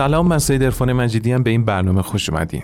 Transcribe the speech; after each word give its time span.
سلام 0.00 0.26
من 0.26 0.38
سید 0.38 0.62
ارفان 0.62 0.92
مجیدی 0.92 1.32
هم 1.32 1.42
به 1.42 1.50
این 1.50 1.64
برنامه 1.64 2.02
خوش 2.02 2.30
اومدین. 2.30 2.62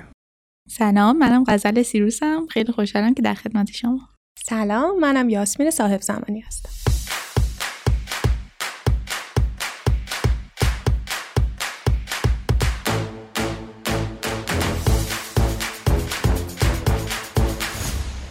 سلام 0.68 1.18
منم 1.18 1.44
غزل 1.48 1.82
سیروسم. 1.82 2.46
خیلی 2.50 2.72
خوشحالم 2.72 3.14
که 3.14 3.22
در 3.22 3.34
خدمت 3.34 3.70
شما. 3.70 4.01
سلام 4.38 5.01
منم 5.01 5.28
یاسمین 5.28 5.70
صاحب 5.70 6.01
زمانی 6.01 6.40
هستم. 6.40 6.70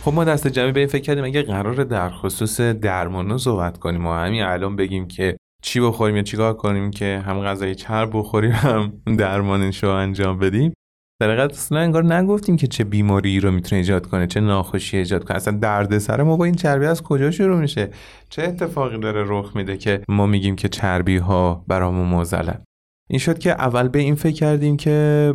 خب 0.02 0.14
ما 0.14 0.24
دست 0.24 0.48
جمعی 0.48 0.72
به 0.72 0.80
این 0.80 0.90
فکر 0.90 1.02
کردیم 1.02 1.24
اگه 1.24 1.42
قرار 1.42 1.84
در 1.84 2.10
خصوص 2.10 2.62
درمان 2.62 3.38
صحبت 3.38 3.78
کنیم 3.78 4.06
و 4.06 4.14
همین 4.14 4.44
الان 4.44 4.76
بگیم 4.76 5.08
که 5.08 5.38
چی 5.62 5.80
بخوریم 5.80 6.16
یا 6.16 6.24
چیکار 6.24 6.54
کنیم 6.54 6.92
که 6.92 7.24
هم 7.26 7.42
غذای 7.42 7.76
چرب 7.76 8.10
بخوریم 8.14 8.52
هم 8.52 8.94
درمانش 9.18 9.84
رو 9.84 9.90
انجام 9.90 10.40
بدیم؟ 10.40 10.74
در 11.22 11.28
حقیقت 11.28 11.52
اصلا 11.52 11.80
انگار 11.80 12.14
نگفتیم 12.14 12.58
که 12.58 12.68
چه 12.68 12.84
بیماری 12.84 13.40
رو 13.40 13.52
می‌تونه 13.52 13.78
ایجاد 13.78 14.08
کنه 14.08 14.28
چه 14.28 14.40
ناخوشی 14.40 14.98
ایجاد 14.98 15.24
کنه. 15.24 15.38
اصلا 15.38 15.58
دردسر 15.58 16.24
ما 16.24 16.38
با 16.38 16.46
این 16.46 16.56
چربی 16.56 16.86
از 16.86 17.04
کجا 17.04 17.32
شروع 17.32 17.60
میشه؟ 17.60 17.90
چه 18.30 18.44
اتفاقی 18.44 19.00
داره 19.00 19.24
رخ 19.28 19.56
میده 19.56 19.78
که 19.78 20.02
ما 20.10 20.26
میگیم 20.26 20.56
که 20.56 20.70
چربی 20.70 21.18
ها 21.18 21.66
برامون 21.68 22.08
موزلن 22.08 22.62
این 23.10 23.20
شد 23.20 23.40
که 23.40 23.52
اول 23.52 23.88
به 23.88 24.00
این 24.00 24.16
فکر 24.16 24.36
کردیم 24.36 24.78
که 24.78 25.34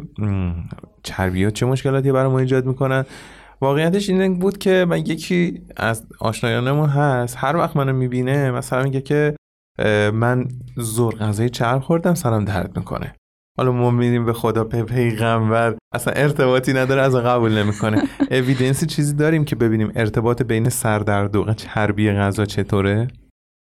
چربی 1.03 1.45
ها 1.45 1.51
چه 1.51 1.67
مشکلاتی 1.67 2.13
برامون 2.13 2.41
ایجاد 2.41 2.67
می‌کنن. 2.67 3.05
واقعیتش 3.61 4.11
این 4.11 4.39
بود 4.39 4.59
که 4.59 4.87
من 4.89 4.99
یکی 4.99 5.63
از 5.77 6.07
آشنایانمون 6.21 6.89
هست 6.89 7.37
هر 7.39 7.57
وقت 7.57 7.77
منو 7.77 7.93
می‌بینه 7.93 8.51
مثلا 8.51 8.83
میگه 8.83 9.01
که 9.01 9.37
من 10.15 10.49
زور 10.77 11.15
غذای 11.15 11.51
چرب 11.51 11.81
خوردم 11.83 12.15
سرم 12.15 12.45
درد 12.45 12.77
می‌کنه. 12.77 13.15
حالا 13.59 13.73
ما 13.73 13.91
میریم 13.91 14.25
به 14.25 14.33
خدا 14.33 14.65
به 14.65 14.83
پیغمبر. 14.83 15.77
اصلا 15.95 16.15
ارتباطی 16.15 16.73
نداره 16.73 17.03
از 17.03 17.15
قبول 17.15 17.59
نمی‌کنه. 17.59 18.03
اویدنسی 18.31 18.87
چیزی 18.95 19.15
داریم 19.15 19.45
که 19.45 19.57
ببینیم 19.57 19.93
ارتباط 19.97 20.43
بین 20.43 20.69
سردرد 20.69 21.37
و 21.37 21.55
چربی 21.55 22.13
غذا 22.13 22.45
چطوره؟ 22.45 23.09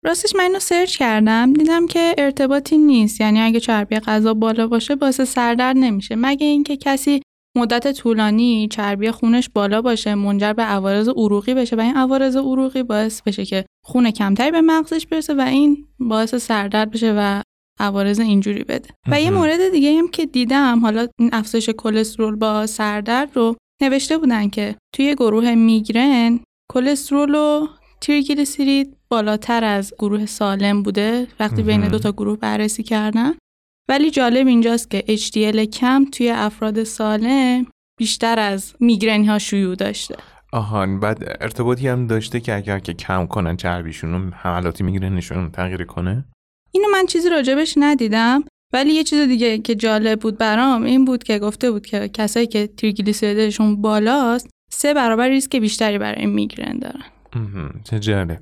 راستش 0.04 0.36
من 0.36 0.44
اینو 0.44 0.58
سرچ 0.58 0.96
کردم 0.96 1.52
دیدم 1.52 1.86
که 1.86 2.14
ارتباطی 2.18 2.78
نیست. 2.78 3.20
یعنی 3.20 3.40
اگه 3.40 3.60
چربی 3.60 3.98
غذا 3.98 4.34
بالا 4.34 4.66
باشه 4.66 4.96
باعث 4.96 5.20
سردرد 5.20 5.76
نمیشه. 5.76 6.14
مگه 6.18 6.46
اینکه 6.46 6.76
کسی 6.76 7.22
مدت 7.56 7.92
طولانی 7.92 8.68
چربی 8.70 9.10
خونش 9.10 9.48
بالا 9.54 9.82
باشه 9.82 10.14
منجر 10.14 10.52
به 10.52 10.62
عوارض 10.62 11.08
عروقی 11.08 11.54
بشه 11.54 11.76
و 11.76 11.80
این 11.80 11.96
عوارض 11.96 12.36
عروقی 12.36 12.82
باعث 12.82 13.22
بشه 13.22 13.44
که 13.44 13.64
خون 13.84 14.10
کمتری 14.10 14.50
به 14.50 14.60
مغزش 14.60 15.06
برسه 15.06 15.34
و 15.34 15.40
این 15.40 15.86
باعث 15.98 16.34
سردرد 16.34 16.90
بشه 16.90 17.14
و 17.16 17.42
عوارض 17.80 18.20
اینجوری 18.20 18.64
بده. 18.64 18.88
و 19.08 19.20
یه 19.20 19.30
مورد 19.30 19.70
دیگه 19.72 19.98
هم 19.98 20.08
که 20.08 20.26
دیدم 20.26 20.80
حالا 20.80 21.06
این 21.18 21.30
افزایش 21.32 21.70
کلسترول 21.70 22.36
با 22.36 22.66
سردرد 22.66 23.36
رو 23.36 23.56
نوشته 23.82 24.18
بودن 24.18 24.48
که 24.48 24.76
توی 24.94 25.14
گروه 25.14 25.54
میگرن 25.54 26.40
کلسترول 26.72 27.34
و 27.34 27.66
تریگلیسیرید 28.00 28.96
بالاتر 29.08 29.64
از 29.64 29.94
گروه 29.98 30.26
سالم 30.26 30.82
بوده 30.82 31.26
وقتی 31.40 31.62
بین 31.62 31.88
دو 31.88 31.98
تا 31.98 32.12
گروه 32.12 32.38
بررسی 32.38 32.82
کردن. 32.82 33.34
ولی 33.88 34.10
جالب 34.10 34.46
اینجاست 34.46 34.90
که 34.90 35.04
HDL 35.08 35.58
کم 35.58 36.04
توی 36.04 36.30
افراد 36.30 36.84
سالم 36.84 37.66
بیشتر 37.98 38.38
از 38.38 38.74
میگرن 38.80 39.24
ها 39.24 39.38
شیوع 39.38 39.74
داشته. 39.74 40.16
آهان 40.52 41.00
بعد 41.00 41.36
ارتباطی 41.40 41.88
هم 41.88 42.06
داشته 42.06 42.40
که 42.40 42.54
اگر 42.54 42.78
که 42.78 42.92
کم 42.92 43.26
کنن 43.26 43.56
چربیشون 43.56 44.32
حملاتی 44.32 44.84
میگرنشون 44.84 45.50
تغییر 45.50 45.84
کنه؟ 45.84 46.24
اینو 46.72 46.88
من 46.92 47.06
چیزی 47.06 47.28
راجبش 47.28 47.74
ندیدم 47.76 48.44
ولی 48.72 48.92
یه 48.92 49.04
چیز 49.04 49.28
دیگه 49.28 49.58
که 49.58 49.74
جالب 49.74 50.20
بود 50.20 50.38
برام 50.38 50.82
این 50.82 51.04
بود 51.04 51.24
که 51.24 51.38
گفته 51.38 51.70
بود 51.70 51.86
که 51.86 52.08
کسایی 52.08 52.46
که 52.46 52.66
تریگلیسیریدشون 52.66 53.82
بالاست 53.82 54.50
سه 54.70 54.94
برابر 54.94 55.28
ریسک 55.28 55.56
بیشتری 55.56 55.98
برای 55.98 56.26
میگرن 56.26 56.78
دارن. 56.78 57.04
چه 57.84 57.98
جالب. 57.98 58.38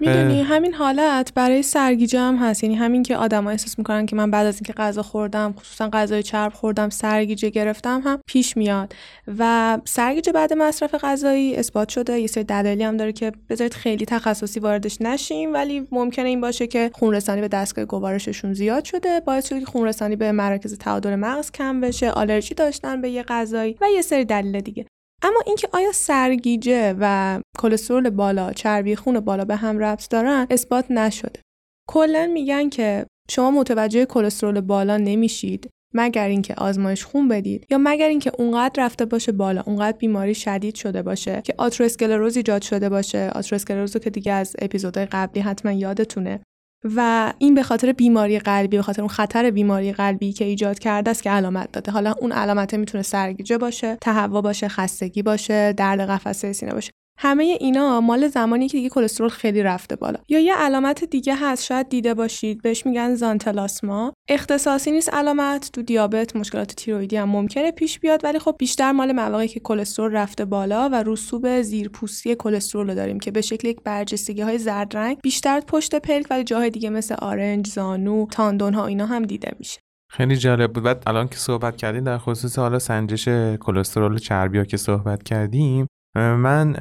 می‌دونی 0.00 0.42
همین 0.42 0.74
حالت 0.74 1.32
برای 1.34 1.62
سرگیجه 1.62 2.20
هم 2.20 2.36
هست. 2.36 2.64
یعنی 2.64 2.76
همین 2.76 3.02
که 3.02 3.16
آدما 3.16 3.50
احساس 3.50 3.78
می‌کنن 3.78 4.06
که 4.06 4.16
من 4.16 4.30
بعد 4.30 4.46
از 4.46 4.54
اینکه 4.54 4.72
غذا 4.72 5.02
خوردم 5.02 5.54
خصوصا 5.58 5.88
غذای 5.92 6.22
چرب 6.22 6.52
خوردم 6.52 6.88
سرگیجه 6.88 7.50
گرفتم 7.50 8.00
هم 8.04 8.20
پیش 8.26 8.56
میاد. 8.56 8.94
و 9.38 9.78
سرگیجه 9.84 10.32
بعد 10.32 10.52
مصرف 10.52 10.94
غذایی 10.94 11.56
اثبات 11.56 11.88
شده. 11.88 12.20
یه 12.20 12.26
سری 12.26 12.44
دلایلی 12.44 12.84
هم 12.84 12.96
داره 12.96 13.12
که 13.12 13.32
بذارید 13.48 13.74
خیلی 13.74 14.04
تخصصی 14.04 14.60
واردش 14.60 15.00
نشیم 15.00 15.54
ولی 15.54 15.88
ممکنه 15.92 16.28
این 16.28 16.40
باشه 16.40 16.66
که 16.66 16.90
خونرسانی 16.94 17.40
به 17.40 17.48
دستگاه 17.48 17.84
گوارششون 17.84 18.54
زیاد 18.54 18.84
شده. 18.84 19.20
باعث 19.20 19.48
شده 19.48 19.60
که 19.60 19.66
خونرسانی 19.66 20.16
به 20.16 20.32
مراکز 20.32 20.78
تعادل 20.78 21.14
مغز 21.14 21.50
کم 21.50 21.80
بشه 21.80 22.10
آلرژی 22.10 22.54
داشتن 22.54 23.00
به 23.00 23.10
یه 23.10 23.22
غذایی 23.22 23.76
و 23.80 23.84
یه 23.94 24.02
سری 24.02 24.24
دلیل 24.24 24.60
دیگه. 24.60 24.86
اما 25.22 25.40
اینکه 25.46 25.68
آیا 25.72 25.92
سرگیجه 25.92 26.94
و 27.00 27.40
کلسترول 27.58 28.10
بالا 28.10 28.52
چربی 28.52 28.96
خون 28.96 29.20
بالا 29.20 29.44
به 29.44 29.56
هم 29.56 29.78
ربط 29.78 30.08
دارن 30.10 30.46
اثبات 30.50 30.90
نشده. 30.90 31.40
کلا 31.88 32.30
میگن 32.32 32.68
که 32.68 33.06
شما 33.30 33.50
متوجه 33.50 34.04
کلسترول 34.04 34.60
بالا 34.60 34.96
نمیشید 34.96 35.70
مگر 35.94 36.28
اینکه 36.28 36.54
آزمایش 36.54 37.04
خون 37.04 37.28
بدید 37.28 37.66
یا 37.70 37.78
مگر 37.80 38.08
اینکه 38.08 38.32
اونقدر 38.38 38.84
رفته 38.84 39.04
باشه 39.04 39.32
بالا 39.32 39.62
اونقدر 39.66 39.96
بیماری 39.96 40.34
شدید 40.34 40.74
شده 40.74 41.02
باشه 41.02 41.42
که 41.44 41.54
آتروسکلروز 41.58 42.36
ایجاد 42.36 42.62
شده 42.62 42.88
باشه. 42.88 43.30
آتروسکلروز 43.34 43.96
که 43.96 44.10
دیگه 44.10 44.32
از 44.32 44.56
اپیزودهای 44.58 45.06
قبلی 45.06 45.40
حتما 45.40 45.72
یادتونه. 45.72 46.40
و 46.84 47.32
این 47.38 47.54
به 47.54 47.62
خاطر 47.62 47.92
بیماری 47.92 48.38
قلبی 48.38 48.76
به 48.76 48.82
خاطر 48.82 49.02
اون 49.02 49.08
خطر 49.08 49.50
بیماری 49.50 49.92
قلبی 49.92 50.32
که 50.32 50.44
ایجاد 50.44 50.78
کرده 50.78 51.10
است 51.10 51.22
که 51.22 51.30
علامت 51.30 51.72
داده. 51.72 51.92
حالا 51.92 52.14
اون 52.20 52.32
علامت 52.32 52.74
می‌تونه 52.74 53.02
سرگیجه 53.02 53.58
باشه 53.58 53.96
تهوع 54.00 54.42
باشه 54.42 54.68
خستگی 54.68 55.22
باشه 55.22 55.72
درد 55.72 56.00
قفسه 56.00 56.52
سینه 56.52 56.72
باشه. 56.72 56.90
همه 57.20 57.56
اینا 57.60 58.00
مال 58.00 58.28
زمانی 58.28 58.68
که 58.68 58.78
دیگه 58.78 58.88
کلسترول 58.88 59.30
خیلی 59.30 59.62
رفته 59.62 59.96
بالا. 59.96 60.18
یا 60.28 60.38
یه 60.38 60.54
علامت 60.54 61.04
دیگه 61.04 61.36
هست 61.36 61.64
شاید 61.64 61.88
دیده 61.88 62.14
باشید. 62.14 62.62
بهش 62.62 62.86
میگن 62.86 63.14
زانتلاسما. 63.14 64.12
اختصاصی 64.28 64.90
نیست 64.90 65.14
علامت. 65.14 65.70
تو 65.72 65.82
دیابت 65.82 66.36
مشکلات 66.36 66.74
تیرویدی 66.74 67.16
هم 67.16 67.28
ممکنه 67.28 67.72
پیش 67.72 68.00
بیاد 68.00 68.24
ولی 68.24 68.38
خب 68.38 68.56
بیشتر 68.58 68.92
مال 68.92 69.12
مواقعی 69.12 69.48
که 69.48 69.60
کلسترول 69.60 70.12
رفته 70.12 70.44
بالا 70.44 70.88
و 70.88 71.02
رسوب 71.06 71.62
زیرپوستی 71.62 72.34
کلسترول 72.34 72.88
رو 72.88 72.94
داریم 72.94 73.20
که 73.20 73.30
به 73.30 73.40
شکل 73.40 73.68
یک 73.68 73.80
برجستگی 73.84 74.42
های 74.42 74.58
زرد 74.58 74.96
رنگ 74.96 75.18
بیشتر 75.22 75.60
پشت 75.60 75.94
پلک 75.94 76.26
ولی 76.30 76.44
جاهای 76.44 76.70
دیگه 76.70 76.90
مثل 76.90 77.14
آرنج 77.18 77.66
زانو 77.66 78.26
تاندون 78.26 78.74
ها 78.74 78.86
اینا 78.86 79.06
هم 79.06 79.22
دیده 79.22 79.50
میشه. 79.58 79.80
خیلی 80.10 80.36
جالب 80.36 80.72
بود. 80.72 80.84
بعد 80.84 81.02
الان 81.06 81.28
که 81.28 81.36
صحبت 81.36 81.76
کردیم 81.76 82.04
در 82.04 82.18
خصوص 82.18 82.58
حالا 82.58 82.78
سنجش 82.78 83.28
کلسترول 83.60 84.18
چربی 84.18 84.58
ها 84.58 84.64
که 84.64 84.76
صحبت 84.76 85.22
کردیم 85.22 85.86
من 86.18 86.76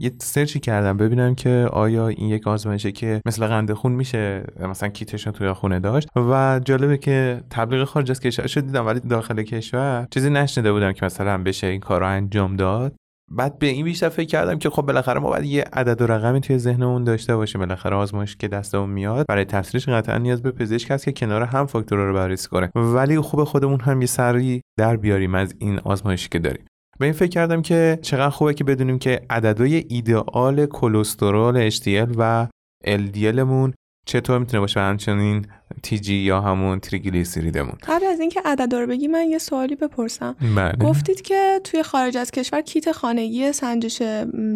یه 0.00 0.12
سرچی 0.18 0.60
کردم 0.60 0.96
ببینم 0.96 1.34
که 1.34 1.68
آیا 1.72 2.08
این 2.08 2.28
یک 2.28 2.46
آزمایشه 2.46 2.92
که 2.92 3.20
مثل 3.26 3.46
قند 3.46 3.72
خون 3.72 3.92
میشه 3.92 4.44
مثلا 4.60 4.88
کیتش 4.88 5.24
توی 5.24 5.52
خونه 5.52 5.80
داشت 5.80 6.08
و 6.16 6.60
جالبه 6.64 6.98
که 6.98 7.42
تبلیغ 7.50 7.84
خارج 7.84 8.10
از 8.10 8.20
کشور 8.20 8.46
شد 8.46 8.60
دیدم 8.60 8.86
ولی 8.86 9.00
داخل 9.00 9.42
کشور 9.42 10.06
چیزی 10.10 10.30
نشنیده 10.30 10.72
بودم 10.72 10.92
که 10.92 11.06
مثلا 11.06 11.42
بشه 11.42 11.66
این 11.66 11.80
کارو 11.80 12.06
انجام 12.06 12.56
داد. 12.56 12.94
بعد 13.30 13.58
به 13.58 13.66
این 13.66 13.84
بیشتر 13.84 14.08
فکر 14.08 14.26
کردم 14.26 14.58
که 14.58 14.70
خب 14.70 14.82
بالاخره 14.82 15.20
ما 15.20 15.28
باید 15.28 15.44
یه 15.44 15.64
عدد 15.72 16.02
و 16.02 16.06
رقمی 16.06 16.40
توی 16.40 16.58
ذهنمون 16.58 17.04
داشته 17.04 17.36
باشیم. 17.36 17.60
بالاخره 17.60 17.96
آزمایش 17.96 18.36
که 18.36 18.48
دستمون 18.48 18.90
میاد 18.90 19.26
برای 19.28 19.44
تفسیرش 19.44 19.88
قطعا 19.88 20.18
نیاز 20.18 20.42
به 20.42 20.50
پزشک 20.50 20.90
هست 20.90 21.04
که 21.04 21.12
کنار 21.12 21.42
هم 21.42 21.66
فاکتورها 21.66 22.04
رو 22.04 22.14
بررسی 22.14 22.48
کنه. 22.48 22.70
ولی 22.74 23.20
خوب 23.20 23.44
خودمون 23.44 23.80
هم 23.80 24.00
یه 24.00 24.06
سری 24.06 24.60
در 24.78 24.96
بیاریم 24.96 25.34
از 25.34 25.54
این 25.58 25.78
آزمایشی 25.78 26.28
که 26.28 26.38
داریم. 26.38 26.64
به 27.02 27.06
این 27.06 27.14
فکر 27.14 27.28
کردم 27.28 27.62
که 27.62 27.98
چقدر 28.02 28.30
خوبه 28.30 28.54
که 28.54 28.64
بدونیم 28.64 28.98
که 28.98 29.20
عددهای 29.30 29.84
ایدئال 29.88 30.66
کلسترول 30.66 31.70
HDL 31.70 32.14
و 32.16 32.46
LDLمون 32.84 33.72
چطور 34.06 34.38
می‌تونه 34.38 34.60
باشه 34.60 34.80
همچنین 34.80 35.46
تیجی 35.82 36.14
یا 36.14 36.40
همون 36.40 36.80
تریگلیسیریدمون. 36.80 37.74
قبل 37.88 38.06
از 38.06 38.20
اینکه 38.20 38.40
عددا 38.44 38.80
رو 38.80 38.86
بگی 38.86 39.08
من 39.08 39.24
یه 39.24 39.38
سوالی 39.38 39.76
بپرسم. 39.76 40.36
بله. 40.56 40.72
گفتید 40.72 41.20
که 41.20 41.60
توی 41.64 41.82
خارج 41.82 42.16
از 42.16 42.30
کشور 42.30 42.60
کیت 42.60 42.92
خانگی 42.92 43.52
سنجش 43.52 44.02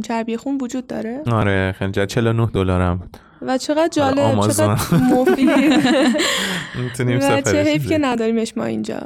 چربی 0.05 0.37
خون 0.37 0.59
وجود 0.63 0.87
داره؟ 0.87 1.23
آره 1.33 1.75
خیلی 1.79 1.93
49 2.07 2.47
دلارم. 2.47 2.97
بود 2.99 3.17
و 3.43 3.59
چقدر 3.59 3.89
جالب 3.89 4.41
چقدر 4.41 4.97
مفید. 4.97 5.49
و 7.23 7.41
چه 7.41 7.63
حیف 7.63 7.89
که 7.89 7.99
نداریمش 7.99 8.57
ما 8.57 8.65
اینجا. 8.65 9.01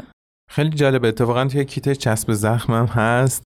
خیلی 0.52 0.70
جالب 0.70 1.04
اتفاقا 1.04 1.44
توی 1.44 1.64
کیت 1.64 1.92
چسب 1.92 2.32
زخمم 2.32 2.86
هست 2.86 3.42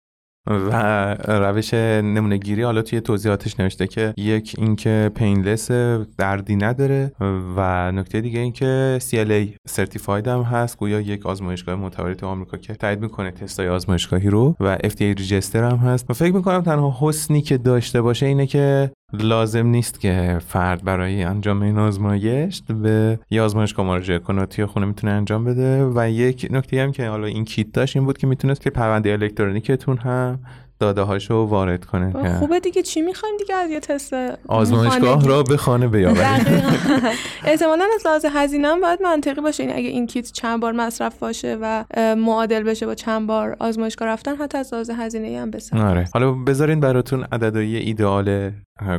و 0.46 1.14
روش 1.28 1.74
نمونه 1.74 2.36
گیری 2.36 2.62
حالا 2.62 2.82
توی 2.82 3.00
توضیحاتش 3.00 3.60
نوشته 3.60 3.86
که 3.86 4.14
یک 4.16 4.54
اینکه 4.58 5.10
پینلس 5.14 5.70
دردی 6.18 6.56
نداره 6.56 7.12
و 7.56 7.92
نکته 7.92 8.20
دیگه 8.20 8.40
اینکه 8.40 8.98
CLA 9.10 9.56
سرتیفاید 9.68 10.28
هم 10.28 10.42
هست. 10.42 10.78
گویا 10.78 11.00
یک 11.00 11.26
آزمایشگاه 11.26 11.74
معتبر 11.74 12.14
تو 12.14 12.26
آمریکا 12.26 12.56
که 12.56 12.74
تایید 12.74 13.00
می‌کنه 13.00 13.30
تستای 13.30 13.68
آزمایشگاهی 13.68 14.30
رو 14.30 14.56
و 14.60 14.76
FDA 14.76 15.00
ریجستر 15.00 15.64
هم 15.64 15.76
هست. 15.76 16.10
و 16.10 16.14
فکر 16.14 16.32
می‌کنم 16.32 16.62
تنها 16.62 16.96
حسنی 17.00 17.42
که 17.42 17.58
داشته 17.58 18.02
باشه 18.02 18.26
اینه 18.26 18.46
که 18.46 18.90
لازم 19.12 19.66
نیست 19.66 20.00
که 20.00 20.38
فرد 20.48 20.84
برای 20.84 21.22
انجام 21.22 21.62
این 21.62 21.78
آزمایش 21.78 22.62
به 22.62 23.18
یه 23.30 23.42
آزمایشگاه 23.42 23.86
مراجعه 23.86 24.18
کنه 24.18 24.46
توی 24.46 24.66
خونه 24.66 24.86
می‌تونه 24.86 25.12
انجام 25.12 25.44
بده. 25.44 25.90
و 25.94 26.10
یک 26.10 26.48
نکته 26.50 26.82
هم 26.82 26.92
که 26.92 27.08
حالا 27.08 27.26
این 27.26 27.44
کیت 27.44 27.72
داشت 27.72 27.96
این 27.96 28.04
بود 28.04 28.18
که 28.18 28.26
می‌تونست 28.26 28.60
که 28.60 28.70
پرونده 28.70 29.12
الکترونیکتون 29.12 29.96
هم 29.98 30.38
داده 30.84 31.02
هاشو 31.02 31.34
وارد 31.34 31.84
کنه. 31.84 32.38
خوبه 32.38 32.60
دیگه. 32.60 32.82
چی 32.82 33.00
می‌خوایم 33.00 33.36
دیگه؟ 33.36 33.54
از 33.54 33.70
یه 33.70 33.80
تست 33.80 34.14
آزمایشگاه 34.48 35.28
را 35.28 35.42
به 35.42 35.56
خانه 35.56 35.88
بیاورید 35.88 36.24
احتمالا 37.44 37.84
از 37.94 38.06
لحاظ 38.06 38.24
هزینه 38.24 38.68
هم 38.68 38.80
باید 38.80 39.02
منطقی 39.02 39.40
باشه. 39.40 39.62
این 39.62 39.72
اگه 39.76 39.88
این 39.88 40.06
کیت 40.06 40.32
چند 40.32 40.60
بار 40.60 40.72
مصرف 40.72 41.18
باشه 41.18 41.58
و 41.60 41.84
معادل 42.18 42.62
بشه 42.62 42.86
با 42.86 42.94
چند 42.94 43.26
بار 43.26 43.56
آزمایشگاه 43.60 44.08
رفتن 44.08 44.36
حتی 44.36 44.58
از 44.58 44.74
لحاظ 44.74 44.90
هزینه 44.90 45.40
هم 45.40 45.50
بسن 45.50 45.78
آره. 45.78 46.08
حالا 46.14 46.32
بذارین 46.32 46.80
براتون 46.80 47.24
عددهای 47.32 47.76
ایدئال 47.76 48.50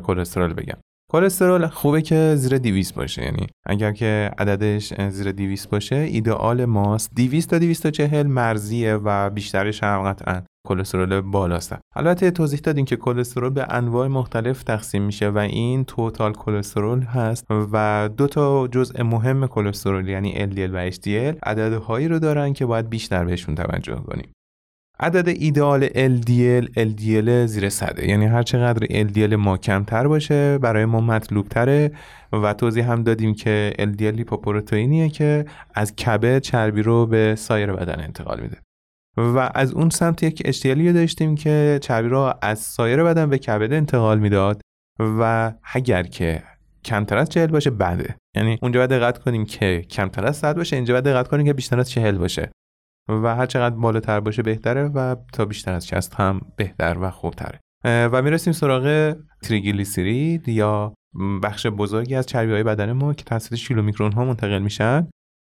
کلسترول 0.03 0.53
بگم. 0.53 0.77
کلسترول 1.11 1.67
خوبه 1.67 2.01
که 2.01 2.33
زیر 2.35 2.57
200 2.57 2.95
باشه. 2.95 3.23
یعنی 3.23 3.47
اگر 3.65 3.91
که 3.91 4.31
عددش 4.37 4.93
زیر 5.09 5.31
200 5.31 5.69
باشه 5.69 5.95
ایدئال 5.95 6.65
ماست 6.65 7.11
200 7.15 7.49
تا 7.49 7.59
240 7.59 8.27
مرزیه 8.27 8.95
و 8.95 9.29
بیشترش 9.29 9.83
هم 9.83 10.03
قطعا. 10.03 10.41
کلسترول 10.65 11.21
بالاست. 11.21 11.75
البته 11.95 12.31
توضیح 12.31 12.59
دادیم 12.59 12.85
که 12.85 12.95
کلسترول 12.95 13.49
به 13.49 13.65
انواع 13.69 14.07
مختلف 14.07 14.63
تقسیم 14.63 15.03
میشه 15.03 15.29
و 15.29 15.37
این 15.37 15.85
توتال 15.85 16.33
کلسترول 16.33 17.01
هست 17.01 17.45
و 17.49 18.09
دو 18.17 18.27
تا 18.27 18.67
جزء 18.67 19.03
مهم 19.03 19.47
کلسترول 19.47 20.09
یعنی 20.09 20.33
LDL 20.33 20.69
و 20.73 20.91
HDL 20.91 21.37
عددهایی 21.43 22.07
رو 22.07 22.19
دارن 22.19 22.53
که 22.53 22.65
باید 22.65 22.89
بیشتر 22.89 23.25
بهشون 23.25 23.55
توجه 23.55 23.95
کنیم. 23.95 24.35
عدد 24.99 25.27
ایدئال 25.27 25.87
LDL 25.87 26.65
LDL 26.65 27.29
زیر 27.45 27.69
صده 27.69 28.07
یعنی 28.07 28.25
هر 28.25 28.43
چقدر 28.43 29.07
LDL 29.07 29.33
ما 29.33 29.57
کمتر 29.57 30.07
باشه 30.07 30.57
برای 30.57 30.85
ما 30.85 31.01
مطلوب 31.01 31.47
تره 31.47 31.91
و 32.33 32.53
توضیح 32.53 32.91
هم 32.91 33.03
دادیم 33.03 33.33
که 33.33 33.73
LDL 33.79 34.01
لیپوپروتئینیه 34.01 35.09
که 35.09 35.45
از 35.73 35.95
کبد 35.95 36.39
چربی 36.39 36.81
رو 36.81 37.05
به 37.05 37.35
سایر 37.37 37.71
بدن 37.71 38.03
انتقال 38.03 38.39
میده. 38.39 38.64
و 39.17 39.51
از 39.55 39.73
اون 39.73 39.89
سمت 39.89 40.23
یک 40.23 40.51
HDL 40.51 40.93
داشتیم 40.93 41.35
که 41.35 41.79
چربی 41.81 42.09
رو 42.09 42.33
از 42.41 42.59
سایر 42.59 43.03
بدن 43.03 43.29
به 43.29 43.37
کبد 43.37 43.73
انتقال 43.73 44.19
می‌داد 44.19 44.61
و 44.99 45.53
اگر 45.73 46.03
که 46.03 46.43
کمتر 46.85 47.17
از 47.17 47.29
40 47.29 47.47
باشه 47.47 47.69
بده. 47.69 48.15
یعنی 48.35 48.59
اونجا 48.61 48.79
باید 48.79 48.89
دقت 48.89 49.17
کنیم 49.17 49.45
که 49.45 49.81
کمتر 49.89 50.25
از 50.25 50.37
100 50.37 50.55
باشه 50.55 50.75
اینجا 50.75 50.93
باید 50.93 51.03
دقت 51.03 51.27
کنیم 51.27 51.45
که 51.45 51.53
بیشتر 51.53 51.79
از 51.79 51.89
40 51.89 52.17
باشه. 52.17 52.51
و 53.09 53.35
هر 53.35 53.45
چقدر 53.45 53.75
بالاتر 53.75 54.19
باشه 54.19 54.41
بهتره 54.41 54.83
و 54.83 55.15
تا 55.33 55.45
بیشتر 55.45 55.73
از 55.73 55.87
60 55.87 56.15
هم 56.15 56.41
بهتر 56.57 56.97
و 57.01 57.09
خوبتره. 57.09 57.59
و 57.85 58.21
می‌رسیم 58.21 58.53
سراغ 58.53 59.15
تریگلیسیرید 59.43 60.47
یا 60.47 60.93
بخش 61.43 61.67
بزرگی 61.67 62.15
از 62.15 62.25
چربی 62.25 62.51
های 62.51 62.63
بدن 62.63 62.91
ما 62.91 63.13
که 63.13 63.23
توسط 63.23 63.55
شیلو 63.55 63.81
میکرون 63.81 64.11
ها 64.11 64.25
منتقل 64.25 64.59
میشن. 64.59 65.07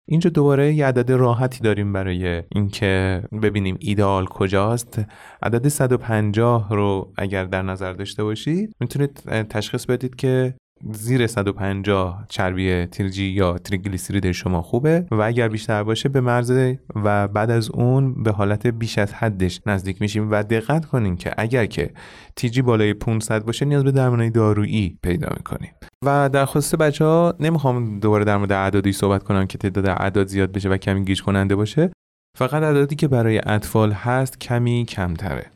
اینجا 0.07 0.29
دوباره 0.29 0.73
یه 0.73 0.85
عدد 0.85 1.11
راحتی 1.11 1.59
داریم 1.59 1.93
برای 1.93 2.43
اینکه 2.55 3.23
ببینیم 3.41 3.77
ایدئال 3.79 4.25
کجاست. 4.25 5.01
عدد 5.41 5.67
150 5.67 6.67
رو 6.71 7.13
اگر 7.17 7.45
در 7.45 7.61
نظر 7.61 7.93
داشته 7.93 8.23
باشید 8.23 8.75
می‌تونید 8.79 9.13
تشخیص 9.49 9.85
بدید 9.85 10.15
که 10.15 10.55
زیر 10.91 11.27
150 11.27 12.25
چربی 12.29 12.85
تیرجی 12.85 13.25
یا 13.25 13.57
تریگلیسیرید 13.57 14.31
شما 14.31 14.61
خوبه 14.61 15.05
و 15.11 15.21
اگر 15.21 15.47
بیشتر 15.47 15.83
باشه 15.83 16.09
به 16.09 16.21
مرز 16.21 16.75
و 16.95 17.27
بعد 17.27 17.51
از 17.51 17.69
اون 17.69 18.23
به 18.23 18.31
حالت 18.31 18.67
بیش 18.67 18.97
از 18.97 19.13
حدش 19.13 19.61
نزدیک 19.65 20.01
میشیم 20.01 20.31
و 20.31 20.43
دقت 20.43 20.85
کنین 20.85 21.15
که 21.15 21.33
اگر 21.37 21.65
که 21.65 21.91
تیجی 22.35 22.61
بالای 22.61 22.93
500 22.93 23.45
باشه 23.45 23.65
نیاز 23.65 23.83
به 23.83 23.91
درمانهای 23.91 24.29
دارویی 24.29 24.99
پیدا 25.03 25.27
می‌کنیم. 25.37 25.71
و 26.05 26.29
در 26.29 26.45
خصوص 26.45 26.75
بچه 26.75 27.05
ها 27.05 27.35
نمی‌خوام 27.39 27.99
دوباره 27.99 28.25
در 28.25 28.37
مورد 28.37 28.51
اعدادی 28.51 28.91
صحبت 28.91 29.23
کنم 29.23 29.47
که 29.47 29.57
تعداد 29.57 29.85
اعداد 29.85 30.27
زیاد 30.27 30.51
بشه 30.51 30.69
و 30.69 30.77
کمی 30.77 31.05
گیج 31.05 31.21
کننده 31.21 31.55
باشه. 31.55 31.91
فقط 32.37 32.63
اعدادی 32.63 32.95
که 32.95 33.07
برای 33.07 33.41
اطفال 33.45 33.91
هست 33.91 34.39
کمی 34.39 34.85
کمتره. 34.85 35.51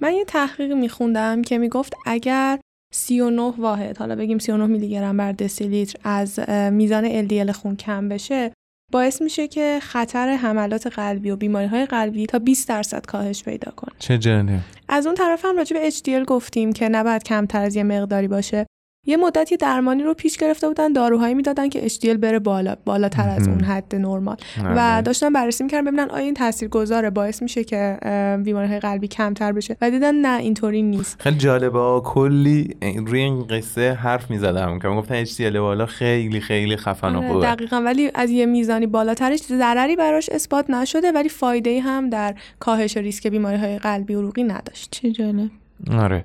من 0.00 0.12
یه 0.12 0.24
تحقیق 0.24 0.72
میخوندم 0.72 1.42
که 1.42 1.58
می‌گفت 1.58 1.94
اگر 2.06 2.58
39 2.94 3.54
واحد 3.58 3.98
حالا 3.98 4.16
بگیم 4.16 4.38
39 4.38 4.66
میلی 4.66 4.88
گرم 4.88 5.16
بر 5.16 5.32
دسیلیتر 5.32 5.98
از 6.04 6.38
میزان 6.72 7.28
LDL 7.28 7.50
خون 7.50 7.76
کم 7.76 8.08
بشه 8.08 8.52
باعث 8.92 9.22
میشه 9.22 9.48
که 9.48 9.78
خطر 9.82 10.28
حملات 10.28 10.86
قلبی 10.86 11.30
و 11.30 11.36
بیماری 11.36 11.66
های 11.66 11.86
قلبی 11.86 12.26
تا 12.26 12.38
20 12.38 12.68
درصد 12.68 13.06
کاهش 13.06 13.44
پیدا 13.44 13.72
کنه. 13.76 13.90
چه 13.98 14.18
جنه 14.18 14.60
از 14.88 15.06
اون 15.06 15.14
طرف 15.14 15.44
هم 15.44 15.56
راجع 15.56 15.78
به 15.78 15.90
HDL 15.90 16.24
گفتیم 16.26 16.72
که 16.72 16.88
نباید 16.88 17.22
کمتر 17.22 17.62
از 17.62 17.76
یه 17.76 17.82
مقداری 17.82 18.28
باشه. 18.28 18.66
یه 19.06 19.16
مدتی 19.16 19.56
درمانی 19.56 20.02
رو 20.02 20.14
پیش 20.14 20.36
گرفته 20.36 20.68
بودن 20.68 20.92
داروهایی 20.92 21.34
می‌دادن 21.34 21.68
که 21.68 21.88
HDL 21.88 22.16
بره 22.16 22.38
بالا 22.38 22.76
بالاتر 22.84 23.28
از 23.28 23.48
اون 23.48 23.64
حد 23.64 23.94
نرمال. 23.94 24.36
و 24.64 24.74
بله. 24.74 25.02
داشتن 25.02 25.32
بررسی 25.32 25.64
می‌کردن 25.64 25.84
ببینن 25.84 26.10
آیا 26.10 26.24
این 26.24 26.34
تاثیرگذاره 26.34 27.10
باعث 27.10 27.42
میشه 27.42 27.64
که 27.64 27.98
بیماری 28.44 28.68
های 28.68 28.80
قلبی 28.80 29.08
کمتر 29.08 29.52
بشه. 29.52 29.76
و 29.80 29.90
دیدن 29.90 30.14
نه 30.14 30.38
اینطوری 30.38 30.82
نیست. 30.82 31.22
خیلی 31.22 31.36
جالبه 31.36 32.00
کلی 32.04 32.76
روی 33.06 33.20
این 33.20 33.42
قصه 33.46 33.92
حرف 33.92 34.30
می‌زدم 34.30 34.78
که 34.78 34.88
گفتن 34.88 35.24
HDL 35.24 35.56
بالا 35.56 35.86
خیلی 35.86 36.40
خیلی 36.40 36.76
خفن 36.76 37.14
و 37.14 37.18
آره، 37.18 37.28
خوبه. 37.28 37.46
دقیقا. 37.46 37.76
ولی 37.76 38.10
از 38.14 38.30
یه 38.30 38.46
میزانی 38.46 38.86
بالاترش 38.86 39.40
ضرری 39.42 39.96
براش 39.96 40.28
اثبات 40.28 40.70
نشده 40.70 41.12
ولی 41.12 41.28
فایده 41.28 41.80
هم 41.80 42.10
در 42.10 42.34
کاهش 42.58 42.96
ریسک 42.96 43.26
بیماری 43.26 43.56
های 43.56 43.78
قلبی 43.78 44.14
عروقی 44.14 44.42
نداشت. 44.42 44.88
چه 44.90 45.10
جالب. 45.10 45.50
آره. 45.92 46.24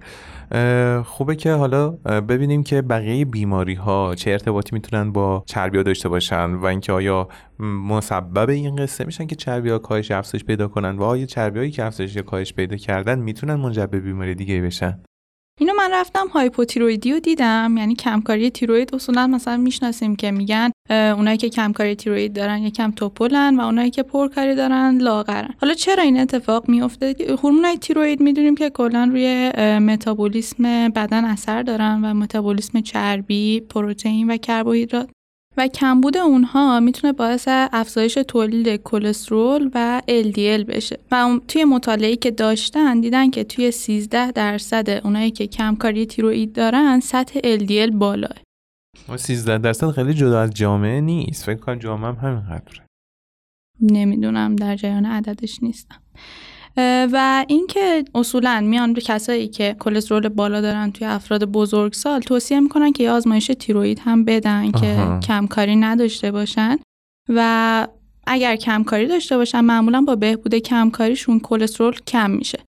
خوبه 1.05 1.35
که 1.35 1.51
حالا 1.51 1.89
ببینیم 2.21 2.63
که 2.63 2.81
بقیه 2.81 3.25
بیماری 3.25 3.73
ها 3.73 4.15
چه 4.15 4.31
ارتباطی 4.31 4.69
می‌تونن 4.73 5.11
با 5.11 5.43
چربی 5.45 5.77
ها 5.77 5.83
داشته 5.83 6.09
باشن 6.09 6.53
و 6.53 6.65
اینکه 6.65 6.93
آیا 6.93 7.27
مسبب 7.59 8.49
این 8.49 8.75
قصه 8.75 9.05
میشن 9.05 9.25
که 9.25 9.35
چربی 9.35 9.69
ها 9.69 9.79
کاهش 9.79 10.11
افزایش 10.11 10.43
پیدا 10.45 10.67
کنن 10.67 10.97
و 10.97 11.03
آیا 11.03 11.25
چربی 11.25 11.59
هایی 11.59 11.71
که 11.71 11.83
افزایش 11.83 12.15
یا 12.15 12.21
کاهش 12.21 12.53
پیدا 12.53 12.75
کردن 12.75 13.19
می‌تونن 13.19 13.55
منجر 13.55 13.85
به 13.85 13.99
بیماری 13.99 14.35
دیگه 14.35 14.61
بشن؟ 14.61 14.99
اینو 15.59 15.73
من 15.73 15.89
رفتم 15.91 16.27
هایپوتیرویدی 16.27 17.11
رو 17.11 17.19
دیدم 17.19 17.75
یعنی 17.77 17.95
کمکاری 17.95 18.49
تیروید 18.49 18.95
اصولا 18.95 19.27
مثلا 19.27 19.57
می‌شناسیم 19.57 20.15
که 20.15 20.31
میگن 20.31 20.71
اونایی 20.89 21.37
که 21.37 21.49
کمکاری 21.49 21.95
تیروید 21.95 22.33
دارن 22.33 22.63
یکم 22.63 22.91
توپلن 22.91 23.57
و 23.59 23.61
اونایی 23.61 23.89
که 23.89 24.03
پرکاری 24.03 24.55
دارن 24.55 24.97
لاغرن. 24.97 25.55
حالا 25.61 25.73
چرا 25.73 26.03
این 26.03 26.19
اتفاق 26.19 26.69
میفته 26.69 27.15
هورمونای 27.43 27.77
تیروید 27.77 28.21
می‌دونیم 28.21 28.55
که 28.55 28.69
کلا 28.69 29.09
روی 29.11 29.51
متابولیسم 29.79 30.89
بدن 30.89 31.25
اثر 31.25 31.63
دارن 31.63 32.01
و 32.03 32.13
متابولیسم 32.13 32.81
چربی 32.81 33.59
پروتئین 33.59 34.31
و 34.31 34.37
کربوهیدرات 34.37 35.09
و 35.57 35.67
کمبود 35.67 36.17
اونها 36.17 36.79
می‌تونه 36.79 37.13
باعث 37.13 37.47
افزایش 37.49 38.13
تولید 38.27 38.81
کلسترول 38.83 39.71
و 39.75 40.01
LDL 40.07 40.63
بشه. 40.63 40.99
و 41.11 41.39
توی 41.47 41.65
مطالعه‌ای 41.65 42.15
که 42.15 42.31
داشتن 42.31 42.99
دیدن 42.99 43.29
که 43.29 43.43
توی 43.43 43.71
13 43.71 44.31
درصد 44.31 44.89
اونایی 45.03 45.31
که 45.31 45.47
کمکاری 45.47 46.05
تیروئید 46.05 46.53
دارن 46.53 46.99
سطح 46.99 47.39
LDL 47.57 47.91
بالاه. 47.91 48.35
13 49.15 49.57
درصد 49.57 49.91
خیلی 49.91 50.13
جدا 50.13 50.41
از 50.41 50.53
جامعه 50.53 51.01
نیست. 51.01 51.43
فکر 51.43 51.59
کنم 51.59 51.79
جامعه 51.79 52.11
هم 52.11 52.15
همینقدره. 52.15 52.85
نمی‌دونم 53.81 54.55
در 54.55 54.75
جریان 54.75 55.05
عددش 55.05 55.63
نیستم. 55.63 56.01
و 57.13 57.45
اینکه 57.47 58.05
اصولا 58.15 58.61
میان 58.61 58.93
به 58.93 59.01
کسایی 59.01 59.47
که 59.47 59.75
کلسترول 59.79 60.29
بالا 60.29 60.61
دارن 60.61 60.91
توی 60.91 61.07
افراد 61.07 61.45
بزرگسال 61.45 62.21
توصیه 62.21 62.59
می‌کنن 62.59 62.91
که 62.91 63.03
یه 63.03 63.11
آزمایش 63.11 63.51
تیروید 63.59 63.99
هم 63.99 64.25
بدن 64.25 64.71
که 64.71 65.19
کمکاری 65.27 65.75
نداشته 65.75 66.31
باشن. 66.31 66.77
و 67.29 67.87
اگر 68.27 68.55
کمکاری 68.55 69.07
داشته 69.07 69.37
باشن 69.37 69.61
معمولا 69.61 70.01
با 70.01 70.15
بهبود 70.15 70.55
کمکاریشون 70.55 71.39
کلسترول 71.39 71.95
کم 72.07 72.31
میشه. 72.31 72.59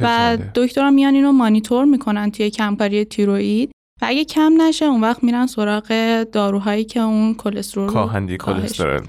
و 0.00 0.38
دکترها 0.54 0.90
میان 0.90 1.14
اینو 1.14 1.32
مانیتور 1.32 1.84
می‌کنن 1.84 2.30
توی 2.30 2.50
کمکاری 2.50 3.04
تیروید 3.04 3.70
و 4.02 4.04
اگه 4.08 4.24
کم 4.24 4.62
نشه 4.62 4.84
اون 4.84 5.00
وقت 5.00 5.24
میرن 5.24 5.46
سراغ 5.46 6.22
داروهایی 6.32 6.84
که 6.84 7.00
اون 7.00 7.34
کلسترول 7.34 7.92
کاهندی 7.92 8.36
کلسترول 8.36 9.06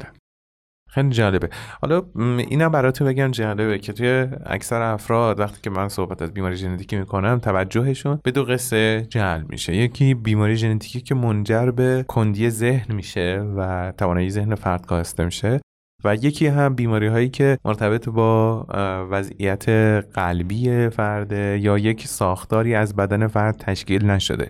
خیلی 0.90 1.10
جالبه. 1.10 1.50
حالا 1.82 2.02
اینم 2.16 2.72
براتون 2.72 3.08
بگم 3.08 3.32
جالبه 3.32 3.80
که 3.80 3.94
توی 3.94 4.28
اکثر 4.46 4.82
افراد 4.82 5.40
وقتی 5.40 5.60
که 5.62 5.70
من 5.70 5.90
صحبت 5.90 6.22
از 6.22 6.34
بیماری 6.34 6.56
ژنتیکی 6.56 6.96
می‌کنم 6.98 7.40
توجهشون 7.40 8.20
به 8.24 8.32
دو 8.32 8.44
قصه 8.44 9.08
جلب 9.10 9.50
میشه. 9.50 9.76
یکی 9.76 10.14
بیماری 10.14 10.56
ژنتیکی 10.56 11.02
که 11.02 11.16
منجر 11.16 11.72
به 11.72 12.06
کندی 12.08 12.50
ذهن 12.50 12.96
میشه 12.96 13.44
و 13.58 13.94
توانایی 13.98 14.30
ذهن 14.30 14.56
فرد 14.56 14.86
کاسته 14.86 15.26
میشه 15.26 15.60
و 16.04 16.16
یکی 16.16 16.48
هم 16.48 16.76
بیماری 16.76 17.08
هایی 17.08 17.30
که 17.30 17.58
مرتبط 17.66 18.10
با 18.10 18.66
وضعیت 19.12 19.70
قلبی 20.14 20.90
فرده 20.90 21.60
یا 21.62 21.78
یک 21.78 22.08
ساختاری 22.08 22.76
از 22.76 22.96
بدن 22.96 23.28
فرد 23.28 23.58
تشکیل 23.58 24.06
نشده. 24.06 24.50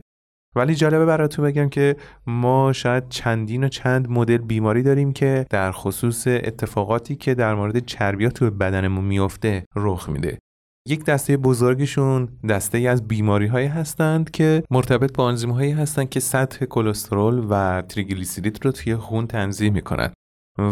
ولی 0.55 0.75
جالبه 0.75 1.05
براتون 1.05 1.45
بگم 1.45 1.69
که 1.69 1.95
ما 2.27 2.73
شاید 2.73 3.09
چندین 3.09 3.63
و 3.63 3.67
چند 3.67 4.09
مدل 4.09 4.37
بیماری 4.37 4.83
داریم 4.83 5.13
که 5.13 5.45
در 5.49 5.71
خصوص 5.71 6.27
اتفاقاتی 6.27 7.15
که 7.15 7.35
در 7.35 7.55
مورد 7.55 7.85
چربیات 7.85 8.33
تو 8.33 8.51
بدنمون 8.51 9.05
میفته 9.05 9.65
رخ 9.75 10.09
میده. 10.09 10.39
یک 10.87 11.05
دسته 11.05 11.37
بزرگشون 11.37 12.29
دسته 12.49 12.77
ای 12.77 12.87
از 12.87 13.07
بیماری 13.07 13.47
هایی 13.47 13.67
هستند 13.67 14.31
که 14.31 14.63
مرتبط 14.71 15.17
با 15.17 15.23
آنزیم 15.23 15.49
هایی 15.49 15.71
هستند 15.71 16.09
که 16.09 16.19
سطح 16.19 16.65
کلسترول 16.65 17.47
و 17.49 17.81
تریگلیسیرید 17.81 18.65
رو 18.65 18.71
توی 18.71 18.95
خون 18.95 19.27
تنظیم 19.27 19.73
می‌کنن. 19.73 20.13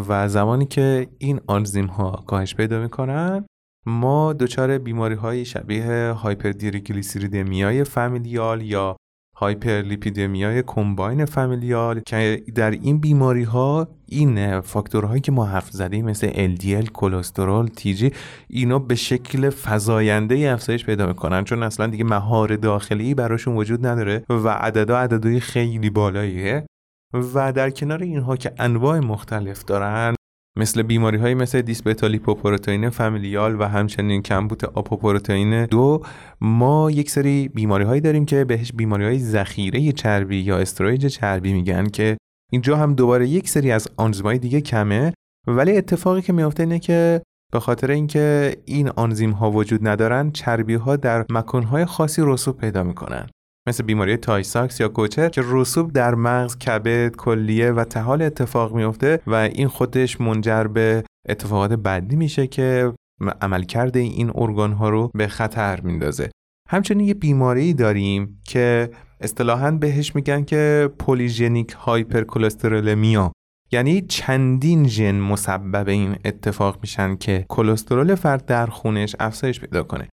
و 0.08 0.30
زمانی 0.30 0.66
که 0.66 1.08
این 1.18 1.40
آنزیم 1.48 1.86
ها 1.86 2.24
کاهش 2.28 2.56
پیدا 2.56 2.80
می‌کنن 2.80 3.46
ما 3.86 4.34
دچار 4.34 4.78
بیماری 4.78 5.16
های 5.16 5.46
شبیه 5.46 6.12
هایپردیریگلیسیریدمیای 6.12 7.84
فامیلیال 7.84 8.62
یا 8.62 8.98
هایپرلیپیدمیای 9.40 10.64
کمباین 10.68 11.26
فامیلیال 11.26 12.00
که 12.00 12.44
در 12.56 12.72
این 12.72 13.00
بیماری 13.00 13.44
ها 13.44 13.88
این 14.06 14.62
فاکتورهایی 14.62 15.22
که 15.22 15.32
ما 15.32 15.46
حرف 15.46 15.70
زدیم 15.70 16.06
مثل 16.06 16.56
LDL 16.56 16.90
کلسترول 16.94 17.68
تیجی 17.68 18.12
اینا 18.48 18.80
به 18.80 18.96
شکل 18.96 19.50
فزاینده 19.50 20.36
ای 20.36 20.48
افزایش 20.48 20.86
پیدا 20.86 21.08
می‌کنن. 21.08 21.44
چون 21.44 21.64
اصلا 21.64 21.88
دیگه 21.88 22.04
مهار 22.04 22.56
داخلی 22.56 23.14
براشون 23.14 23.56
وجود 23.56 23.86
نداره 23.86 24.24
و 24.30 24.50
عددا 24.50 24.98
عددهای 24.98 25.40
خیلی 25.40 25.90
بالاییه. 25.90 26.66
و 27.14 27.54
در 27.54 27.70
کنار 27.70 28.04
اینها 28.04 28.36
که 28.36 28.52
انواع 28.60 29.00
مختلف 29.00 29.64
دارن 29.64 30.17
مثل 30.58 30.82
بیماری 30.82 31.18
های 31.18 31.34
مثل 31.34 31.62
دیسبتا 31.62 32.08
لیپوپروتئین 32.08 32.90
فامیلیال 32.90 33.62
و 33.62 33.64
همچنین 33.64 34.22
کمبوت 34.22 34.64
آپوپروتئین 34.64 35.66
دو 35.66 36.02
ما 36.42 36.92
یک 36.92 37.10
سری 37.10 37.48
بیماری 37.48 37.84
هایی 37.84 38.02
داریم 38.02 38.26
که 38.26 38.46
بهش 38.46 38.72
بیماری 38.72 39.06
های 39.06 39.20
ذخیره 39.20 39.92
چربی 39.92 40.38
یا 40.38 40.58
storage 40.58 41.06
چربی 41.06 41.54
میگن 41.54 41.88
که 41.88 42.18
اینجا 42.52 42.78
هم 42.78 42.94
دوباره 42.94 43.28
یک 43.28 43.50
سری 43.50 43.72
از 43.72 43.88
آنزیم‌های 43.98 44.38
دیگه 44.38 44.62
کمه. 44.62 45.14
ولی 45.48 45.78
اتفاقی 45.78 46.22
که 46.22 46.34
میافته 46.34 46.64
اینه 46.64 46.80
که 46.80 47.22
به 47.54 47.60
خاطر 47.60 47.92
اینکه 47.92 48.56
این 48.66 48.90
آنزیم 48.90 49.32
ها 49.32 49.52
وجود 49.52 49.88
ندارن 49.88 50.32
چربی 50.32 50.76
ها 50.76 50.96
در 50.96 51.26
مکان 51.30 51.64
های 51.64 51.86
خاصی 51.86 52.22
رسوب 52.26 52.58
پیدا 52.58 52.84
می‌کنن. 52.84 53.28
مثل 53.68 53.84
بیماری 53.84 54.18
تی‌ساکس 54.18 54.80
یا 54.80 54.88
گوچر 54.88 55.30
که 55.30 55.42
رسوب 55.46 55.94
در 55.94 56.16
مغز، 56.16 56.58
کبد، 56.58 57.16
کلیه 57.16 57.72
و 57.72 57.84
طحال 57.84 58.22
اتفاق 58.22 58.76
میفته 58.76 59.20
و 59.28 59.34
این 59.34 59.68
خودش 59.68 60.22
منجر 60.22 60.64
به 60.64 61.04
اتفاقات 61.30 61.72
بدی 61.74 62.16
میشه 62.16 62.48
که 62.48 62.94
عملکرد 63.42 63.98
این 63.98 64.32
ارگان 64.36 64.74
ها 64.74 64.90
رو 64.90 65.12
به 65.14 65.28
خطر 65.28 65.82
میندازه. 65.82 66.32
همچنین 66.70 67.08
یه 67.08 67.14
بیماری 67.14 67.74
داریم 67.74 68.42
که 68.44 68.90
اصطلاحا 69.22 69.72
بهش 69.72 70.16
میگن 70.16 70.44
که 70.44 70.90
پولیژنیک 71.00 71.72
هایپرکلسترولمیا 71.72 73.32
یعنی 73.72 74.02
چندین 74.02 74.88
ژن 74.88 75.16
مسبب 75.16 75.88
این 75.88 76.16
اتفاق 76.26 76.80
میشن 76.82 77.16
که 77.16 77.46
کلسترول 77.50 78.16
فرد 78.16 78.46
در 78.46 78.66
خونش 78.66 79.16
افزایش 79.20 79.60
پیدا 79.60 79.84
کنه 79.84 80.10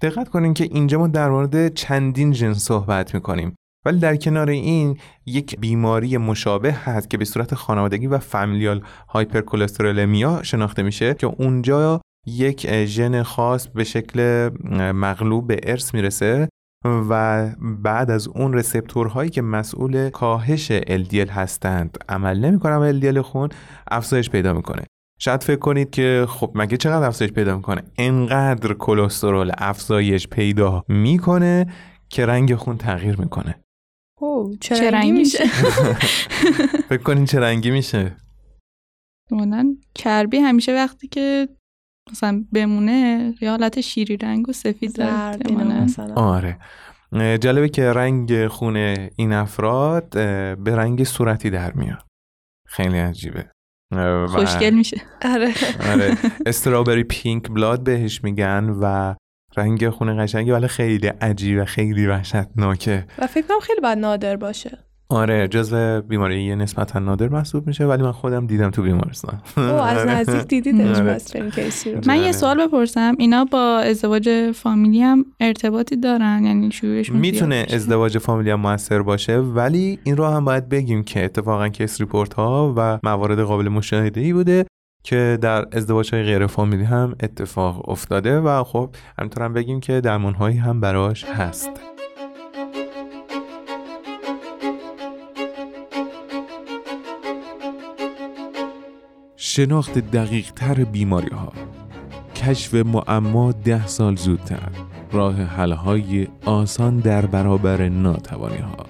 دقت 0.00 0.28
کنین 0.28 0.54
که 0.54 0.64
اینجا 0.64 0.98
ما 0.98 1.06
در 1.06 1.30
مورد 1.30 1.74
چندین 1.74 2.32
ژن 2.32 2.52
صحبت 2.52 3.14
می‌کنیم. 3.14 3.54
ولی 3.86 3.98
در 3.98 4.16
کنار 4.16 4.50
این 4.50 4.98
یک 5.26 5.60
بیماری 5.60 6.16
مشابه 6.16 6.72
هست 6.72 7.10
که 7.10 7.18
به 7.18 7.24
صورت 7.24 7.54
خانوادگی 7.54 8.06
و 8.06 8.18
فامیلیال 8.18 8.82
هایپرکلسترولمیا 9.08 10.42
شناخته 10.42 10.82
میشه 10.82 11.14
که 11.14 11.26
اونجا 11.26 12.00
یک 12.26 12.84
ژن 12.84 13.22
خاص 13.22 13.66
به 13.68 13.84
شکل 13.84 14.50
مغلوب 14.92 15.46
به 15.46 15.60
ارث 15.62 15.94
می‌رسه 15.94 16.48
و 16.84 17.46
بعد 17.60 18.10
از 18.10 18.28
اون 18.28 18.52
رسپتورهایی 18.52 19.30
که 19.30 19.42
مسئول 19.42 20.10
کاهش 20.10 20.72
LDL 20.80 21.30
هستند 21.30 21.98
عمل 22.08 22.38
نمی‌کنن 22.38 23.00
LDL 23.00 23.18
خون 23.18 23.48
افزایش 23.90 24.30
پیدا 24.30 24.52
می‌کنه. 24.52 24.82
شاید 25.18 25.42
فکر 25.42 25.58
کنید 25.58 25.90
که 25.90 26.26
خب 26.28 26.52
مگه 26.54 26.76
چقدر 26.76 27.06
افزایش 27.06 27.32
پیدا 27.32 27.56
می‌کنه؟ 27.56 27.82
انقدر 27.98 28.74
کلسترول 28.74 29.52
افزایش 29.58 30.28
پیدا 30.28 30.84
می‌کنه 30.88 31.66
که 32.08 32.26
رنگ 32.26 32.54
خون 32.54 32.76
تغییر 32.76 33.20
می‌کنه. 33.20 33.64
او 34.20 34.56
چه 34.60 34.90
رنگی 34.90 35.12
میشه؟ 35.12 35.46
فکر 36.88 37.02
کنین 37.02 37.24
چه 37.24 37.40
رنگی 37.40 37.70
میشه؟ 37.70 38.16
مثلا 39.30 39.76
چربی 39.94 40.36
همیشه 40.36 40.74
وقتی 40.74 41.08
که 41.08 41.48
مثلا 42.10 42.44
بمونه 42.52 43.34
یا 43.40 43.50
حالت 43.50 43.80
شیری 43.80 44.16
رنگ 44.16 44.48
و 44.48 44.52
سفید 44.52 44.90
زرد 44.90 45.52
آره. 46.16 46.58
جالبه 47.12 47.68
که 47.68 47.92
رنگ 47.92 48.46
خون 48.46 48.76
این 49.16 49.32
افراد 49.32 50.10
به 50.58 50.76
رنگ 50.76 51.04
صورتی 51.04 51.50
در 51.50 51.72
میاد. 51.72 52.06
خیلی 52.66 52.98
عجیبه. 52.98 53.50
خوشگل 54.28 54.70
میشه. 54.70 55.00
آره. 55.22 55.52
آره. 55.90 56.16
استرابری 56.46 57.04
پینک 57.04 57.48
بلاد 57.50 57.84
بهش 57.84 58.24
میگن 58.24 58.76
و 58.82 59.14
رنگ 59.56 59.90
خون 59.90 60.24
قشنگی 60.24 60.50
ولی 60.50 60.68
خیلی 60.68 61.06
عجیب 61.06 61.62
و 61.62 61.64
خیلی 61.64 62.06
وحشتناکه. 62.06 63.06
و 63.18 63.26
فکر 63.26 63.46
کنم 63.46 63.60
خیلی 63.60 63.80
باید 63.80 63.98
نادر 63.98 64.36
باشه. 64.36 64.78
آره 65.10 65.48
جزو 65.48 66.00
بیماری 66.00 66.42
یه 66.42 66.54
نسبتا 66.54 66.98
نادر 66.98 67.28
محسوب 67.28 67.66
میشه 67.66 67.84
ولی 67.84 68.02
من 68.02 68.12
خودم 68.12 68.46
دیدم 68.46 68.70
تو 68.70 68.82
بیمارستان 68.82 69.42
او 69.56 69.62
از 69.62 69.98
آره. 69.98 70.10
نزدیک 70.10 70.42
دیدیدش 70.42 70.96
آره. 70.96 71.18
این 71.34 71.50
case 71.50 71.84
ی 71.84 71.92
رو 71.92 72.00
من 72.06 72.16
یه 72.16 72.22
آره. 72.22 72.32
سوال 72.32 72.66
بپرسم 72.66 73.14
اینا 73.18 73.44
با 73.44 73.78
ازدواج 73.78 74.50
فامیلی 74.50 75.02
هم 75.02 75.24
ارتباطی 75.40 75.96
دارن 75.96 76.44
یعنی 76.44 76.72
شروعشون 76.72 77.16
می‌تونه؟ 77.16 77.66
ازدواج 77.70 78.18
فامیلی 78.18 78.50
هم 78.50 78.60
موثر 78.60 79.02
باشه 79.02 79.36
ولی 79.38 79.98
این 80.04 80.16
رو 80.16 80.26
هم 80.26 80.44
باید 80.44 80.68
بگیم 80.68 81.02
که 81.02 81.24
اتفاقا 81.24 81.68
case 81.68 82.00
report 82.00 82.34
ها 82.34 82.74
و 82.76 82.98
موارد 83.02 83.40
قابل 83.40 83.68
مشاهده 83.68 84.20
ای 84.20 84.32
بوده 84.32 84.64
که 85.04 85.38
در 85.40 85.66
ازدواج 85.72 86.14
های 86.14 86.22
غیر 86.22 86.46
فامیلی 86.46 86.84
هم 86.84 87.14
اتفاق 87.22 87.88
افتاده 87.88 88.40
و 88.40 88.64
خب 88.64 88.94
همینطور 89.18 89.44
هم 89.44 89.52
بگیم 89.52 89.80
که 89.80 90.00
درمان 90.00 90.34
هایی 90.34 90.56
هم 90.56 90.80
براش 90.80 91.24
هست 91.24 91.97
شناخت 99.40 99.98
دقیق 99.98 100.50
تر 100.50 100.84
بیماری 100.84 101.28
ها 101.28 101.52
کشف 102.34 102.74
معما 102.74 103.52
ده 103.52 103.86
سال 103.86 104.16
زودتر. 104.16 104.68
راه 105.12 105.42
حل 105.42 105.72
های 105.72 106.28
آسان 106.44 106.98
در 106.98 107.26
برابر 107.26 107.88
ناتوانی 107.88 108.56
ها 108.56 108.86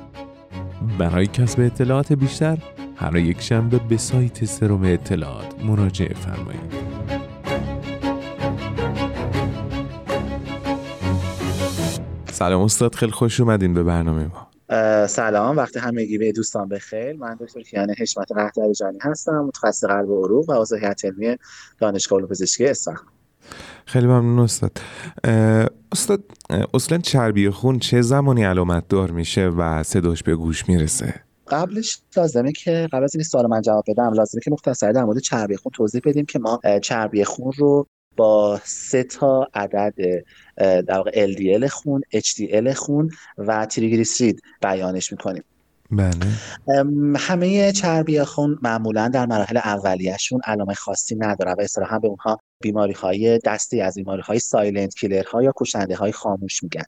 برای 0.98 1.26
کسب 1.26 1.60
اطلاعات 1.60 2.12
بیشتر 2.12 2.58
هر 2.96 3.16
یک 3.16 3.40
شنبه 3.40 3.78
به 3.78 3.96
سایت 3.96 4.44
سروم 4.44 4.82
اطلاعات 4.84 5.64
مراجعه 5.64 6.14
فرمایید. 6.14 6.72
سلام 12.26 12.62
استاد 12.62 12.94
خیلی 12.94 13.12
خوش 13.12 13.40
اومدین 13.40 13.74
به 13.74 13.82
برنامه 13.82 14.24
ما. 14.24 14.47
سلام 15.06 15.56
وقت 15.56 15.76
همگی 15.76 16.18
به 16.18 16.32
دوستان 16.32 16.68
بخیر 16.68 17.12
من 17.12 17.36
دکتر 17.40 17.60
کیان 17.62 17.94
حشمت 17.98 18.32
قهدریجانی 18.32 18.98
هستم 19.02 19.44
متخصص 19.44 19.84
قلب 19.84 20.08
و 20.08 20.24
عروق 20.24 20.50
و 20.50 20.52
عضو 20.52 20.76
هیئت 20.76 21.04
علمی 21.04 21.36
دانشگاه 21.78 22.18
علوم 22.18 22.30
پزشکی 22.30 22.66
اصفهان. 22.66 23.06
خیلی 23.86 24.06
ممنون 24.06 24.38
استاد. 24.38 24.78
استاد 25.92 26.24
اصلا 26.74 26.98
چربی 26.98 27.50
خون 27.50 27.78
چه 27.78 28.02
زمانی 28.02 28.44
علامت 28.44 28.88
دار 28.88 29.10
میشه 29.10 29.48
و 29.48 29.82
صداش 29.82 30.22
به 30.22 30.36
گوش 30.36 30.68
می‌رسه؟ 30.68 31.14
قبلش 31.50 32.00
لازمه 32.16 32.52
که 32.52 32.88
قبل 32.92 33.04
از 33.04 33.14
این 33.14 33.24
سوال 33.24 33.46
من 33.46 33.62
جواب 33.62 33.84
بدم 33.88 34.12
لازمه 34.12 34.40
که 34.44 34.50
مختصر 34.50 34.92
در 34.92 35.04
مورد 35.04 35.18
چربی 35.18 35.56
خون 35.56 35.72
توضیح 35.74 36.00
بدیم 36.04 36.24
که 36.24 36.38
ما 36.38 36.60
چربی 36.82 37.24
خون 37.24 37.52
رو 37.56 37.86
با 38.18 38.60
سه 38.64 39.02
تا 39.02 39.48
عدد 39.54 39.94
در 40.56 40.96
واقع 40.96 41.26
LDL 41.26 41.66
خون 41.66 42.02
HDL 42.14 42.68
خون 42.68 43.10
و 43.38 43.66
تریگلیسیرید 43.66 44.42
بیانش 44.62 45.12
می‌کنیم. 45.12 45.44
بله. 45.90 46.26
همه 47.16 47.72
چربی 47.72 48.24
خون 48.24 48.58
معمولا 48.62 49.08
در 49.08 49.26
مراحل 49.26 49.56
اولیهشون 49.56 50.40
علامه 50.44 50.74
خاصی 50.74 51.16
نداره 51.16 51.52
و 51.52 51.60
اصطلاحا 51.60 51.98
به 51.98 52.08
اونها 52.08 52.40
بیماری 52.62 52.92
های 52.92 53.38
دستی 53.44 53.80
از 53.80 53.94
بیماری 53.94 54.22
های 54.22 54.38
سایلنت 54.38 54.94
کیلر 54.94 55.24
ها 55.24 55.42
یا 55.42 55.52
کشنده 55.56 55.96
های 55.96 56.12
خاموش 56.12 56.62
میگن. 56.62 56.84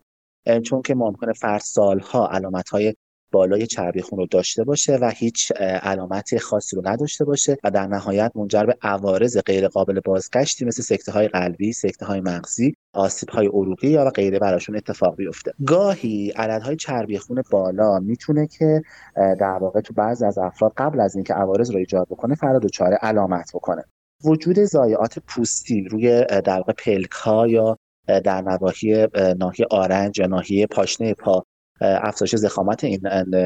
چون 0.63 0.83
که 0.83 0.95
ممکنه 0.95 1.33
فرد 1.33 1.61
سالها 1.61 2.29
علامت 2.29 2.69
های 2.69 2.95
بالای 3.33 3.67
چربی 3.67 4.03
خون 4.03 4.19
رو 4.19 4.27
داشته 4.27 4.65
باشه 4.65 4.97
و 4.97 5.13
هیچ 5.17 5.53
اه، 5.57 5.67
علامتی 5.69 6.39
خاصی 6.39 6.77
رو 6.77 6.83
نداشته 6.89 7.25
باشه 7.25 7.57
و 7.65 7.71
در 7.71 7.87
نهایت 7.87 8.33
منجر 8.35 8.65
به 8.65 8.77
عوارض 8.83 9.39
غیر 9.39 9.69
قابل 9.69 10.01
بازگشتی 10.01 10.65
مثل 10.65 10.83
سکته 10.83 11.13
های 11.13 11.29
قلبی، 11.29 11.73
سکته 11.73 12.07
های 12.07 12.21
مغزی، 12.21 12.75
آسیب 12.95 13.29
های 13.31 13.47
عروقی 13.47 13.89
یا 13.89 14.05
و 14.07 14.11
غیره 14.11 14.39
براشون 14.39 14.77
اتفاق 14.77 15.17
بیفته. 15.17 15.53
گاهی 15.67 16.31
عددهای 16.37 16.77
چربی 16.77 17.19
خون 17.19 17.43
بالا 17.51 17.99
می‌تونه 17.99 18.47
که 18.47 18.83
در 19.17 19.59
واقع 19.61 19.81
تو 19.81 19.95
بعضی 19.95 20.25
از 20.25 20.39
افراد 20.39 20.73
قبل 20.77 21.01
از 21.01 21.15
اینکه 21.15 21.35
عوارض 21.35 21.71
رو 21.71 21.79
ایجاد 21.79 22.07
بکنه 22.11 22.35
فرد 22.35 22.63
دچار 22.63 22.93
علامت 22.93 23.51
بکنه. 23.55 23.85
وجود 24.25 24.59
ضایعات 24.59 25.19
پوستی 25.19 25.83
روی 25.83 26.25
در 26.25 26.57
واقع 26.57 26.73
پلک 26.73 27.11
ها 27.11 27.49
یا 27.49 27.77
در 28.07 28.41
نواحی 28.41 29.07
ناحیه 29.39 29.67
آرنج 29.71 30.19
یا 30.19 30.27
ناحیه 30.27 30.67
پاشنه 30.67 31.15
پا 31.15 31.45
افزایش 31.81 32.37
زخامت 32.37 32.85
این 32.85 33.01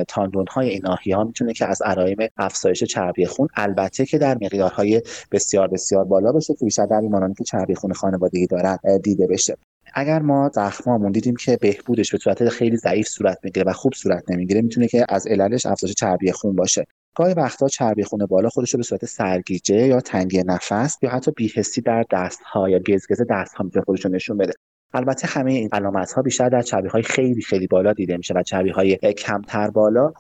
تاندون 0.09 0.45
های 0.51 0.69
این 0.69 0.87
ها 1.15 1.25
می‌تونه 1.25 1.53
که 1.53 1.67
از 1.67 1.83
علائم 1.83 2.17
افزایش 2.37 2.85
چربی 2.85 3.27
خون 3.27 3.49
البته 3.57 4.07
که 4.07 4.19
در 4.19 4.35
مقدارهای 4.35 5.03
بسیار 5.33 5.69
بسیار 5.69 6.05
بالا 6.05 6.33
باشه 6.33 6.55
که 6.55 6.65
بیشتر 6.65 6.87
در 6.87 7.01
بیمارانی 7.01 7.35
که 7.35 7.45
چربی 7.45 7.75
خون 7.75 7.93
خانوادگی 7.93 8.47
دارن 8.47 8.79
دیده 9.03 9.27
بشه. 9.27 9.57
اگر 9.95 10.19
ما 10.19 10.51
زخمامون 10.55 11.13
دیدیم 11.13 11.37
که 11.37 11.59
بهبودش 11.61 12.13
به 12.13 12.19
صورت 12.19 12.49
خیلی 12.49 12.77
ضعیف 12.77 13.09
صورت 13.09 13.39
می‌گیره 13.43 13.67
و 13.67 13.73
خوب 13.73 13.93
صورت 13.93 14.31
نمی‌گیره 14.31 14.63
می‌تونه 14.63 14.89
که 14.89 15.07
از 15.09 15.27
عللش 15.27 15.67
افزایش 15.67 15.95
چربی 15.95 16.33
خون 16.33 16.57
باشه. 16.57 16.85
گاهی 17.17 17.35
وقتا 17.35 17.69
چربی 17.69 18.03
خون 18.05 18.27
بالا 18.27 18.49
خودش 18.49 18.75
رو 18.75 18.77
به 18.77 18.83
صورت 18.83 19.05
سرگیجه 19.05 19.87
یا 19.87 20.01
تنگی 20.01 20.43
نفس 20.47 20.99
یا 21.03 21.11
حتی 21.11 21.31
بیهستی 21.31 21.81
در 21.81 22.05
دستها 22.13 22.71
یا 22.71 22.79
گزگز 22.79 23.23
دستها 23.31 23.65
می‌تونه 23.65 23.85
خودش 23.85 24.05
رو 24.05 24.11
نشون 24.11 24.37
بده. 24.37 24.53
البته 24.95 25.29
همه 25.29 25.53
این 25.53 25.69
علامت 25.73 26.13
ها 26.13 26.23
بیشتر 26.23 26.49
در 26.49 26.63
چربی 26.63 26.89
های 26.89 27.03
خیلی 27.03 27.43
خیلی 27.43 27.67
بالا 27.67 27.93
دیده 27.93 28.17
میشه 28.17 28.35
و 28.35 28.43
چربی 28.43 28.71
های 28.71 28.97
کمتر 28.97 29.71
بالا 29.71 30.13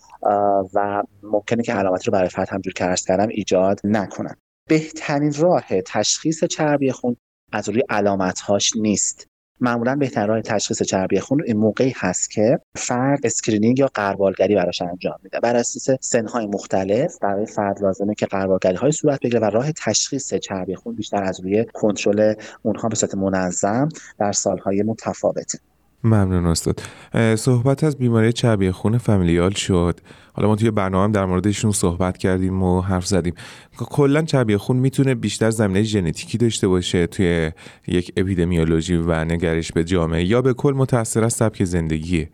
و 0.75 1.02
ممکنه 1.23 1.62
که 1.62 1.73
علامت 1.73 2.07
رو 2.07 2.12
برای 2.12 2.28
فرد 2.28 2.49
همونجور 2.49 2.73
که 2.73 2.95
کردم 3.07 3.28
ایجاد 3.28 3.81
نکنن. 3.85 4.35
بهترین 4.69 5.33
راه 5.38 5.83
تشخیص 5.87 6.45
چربی 6.45 6.93
خون 6.93 7.16
از 7.52 7.69
روی 7.69 7.83
علامت 7.88 8.40
هاش 8.40 8.73
نیست. 8.76 9.26
معمولا 9.61 9.96
بهترین 9.96 10.28
راه 10.28 10.40
تشخیص 10.42 10.82
چربی 10.82 11.20
خون 11.20 11.42
این 11.46 11.56
موقعی 11.56 11.92
هست 11.96 12.30
که 12.30 12.58
فرد 12.76 13.26
screening 13.26 13.78
یا 13.78 13.87
غربالگری 13.94 14.54
براش 14.54 14.82
انجام 14.82 15.18
میده. 15.23 15.40
بر 15.40 15.56
اساس 15.56 15.96
سنهای 16.00 16.46
مختلف 16.46 17.18
برای 17.23 17.46
فرد 17.46 17.82
لازمه 17.82 18.14
که 18.14 18.26
غربالگری 18.26 18.76
های 18.76 18.92
صورت 18.92 19.20
بگیره 19.20 19.40
و 19.40 19.44
راه 19.44 19.73
تشخیص 19.73 20.34
چربی 20.34 20.75
خون 20.75 20.94
بیشتر 20.94 21.23
از 21.23 21.40
روی 21.40 21.64
کنترل 21.73 22.34
اونها 22.62 22.88
به 22.88 22.96
صورت 22.96 23.14
منظم 23.14 23.88
در 24.18 24.32
سالهای 24.32 24.82
متفاوته. 24.82 25.58
ممنون 26.04 26.46
استاد. 26.46 26.82
صحبت 27.37 27.84
از 27.84 27.96
بیماری 27.96 28.32
چربی 28.32 28.70
خون 28.70 28.99
فامیلیال 28.99 29.50
شد. 29.50 30.00
حالا 30.32 30.49
ما 30.49 30.56
توی 30.56 30.70
برنامه 30.70 31.12
در 31.12 31.25
موردشون 31.25 31.73
صحبت 31.73 32.18
کردیم 32.18 32.62
و 32.62 32.80
حرف 32.80 33.06
زدیم. 33.06 33.34
کلا 33.76 34.23
چربی 34.23 34.56
خون 34.56 34.76
می‌تونه 34.76 35.14
بیشتر 35.14 35.50
زمینه 35.50 35.82
ژنتیکی 35.82 36.38
داشته 36.38 36.68
باشه 36.68 37.06
توی 37.06 37.50
یک 37.87 38.12
اپیدمیولوژی 38.16 38.96
و 38.96 39.25
نگرش 39.25 39.73
به 39.73 39.84
جامعه 39.84 40.25
یا 40.25 40.42
به 40.42 40.54
کل 40.54 40.73
متأثر 40.76 41.25
از 41.25 41.32
سبک 41.32 41.64
زندگیه. 41.64 42.30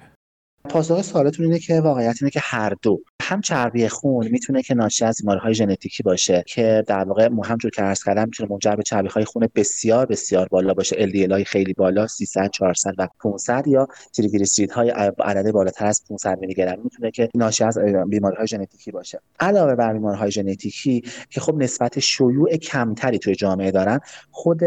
پاسخ 0.64 1.02
سوالتون 1.02 1.46
اینه 1.46 1.58
که 1.58 1.80
واقعیت 1.80 2.16
اینه 2.20 2.30
که 2.30 2.40
هر 2.42 2.74
دو 2.82 3.00
هم 3.22 3.40
چربی 3.40 3.88
خون 3.88 4.28
می‌تونه 4.28 4.62
که 4.62 4.74
ناشی 4.74 5.04
از 5.04 5.20
های 5.42 5.54
ژنتیکی 5.54 6.02
باشه 6.02 6.44
که 6.46 6.84
در 6.86 7.04
واقع 7.04 7.24
همونجور 7.24 7.70
که 7.70 7.82
عرض 7.82 8.04
کردم 8.04 8.24
می‌تونه 8.24 8.50
منجر 8.50 8.76
به 8.76 8.82
چربی 8.82 9.08
های 9.08 9.24
خون 9.24 9.48
بسیار 9.54 10.06
بسیار 10.06 10.48
بالا 10.48 10.74
باشه. 10.74 10.96
LDL 10.96 11.30
های 11.30 11.44
خیلی 11.44 11.72
بالا 11.72 12.06
300 12.06 12.50
400 12.50 12.94
و 12.98 13.08
500 13.20 13.66
یا 13.66 13.88
تریگلیسیرید 14.12 14.70
های 14.70 14.90
عدد 15.18 15.50
بالاتر 15.50 15.86
از 15.86 16.02
500 16.08 16.38
میلی 16.38 16.54
گرم 16.54 16.78
می‌تونه 16.84 17.10
که 17.10 17.28
ناشی 17.34 17.64
از 17.64 17.78
بیماری 18.08 18.36
های 18.36 18.46
ژنتیکی 18.46 18.90
باشه. 18.90 19.20
علاوه 19.40 19.74
بر 19.74 19.92
بیماری 19.92 20.18
های 20.18 20.30
ژنتیکی 20.30 21.02
که 21.30 21.40
خب 21.40 21.54
نسبت 21.54 21.98
شیوع 21.98 22.56
کمتری 22.56 23.18
توی 23.18 23.34
جامعه 23.34 23.70
دارن 23.70 24.00
خود 24.30 24.60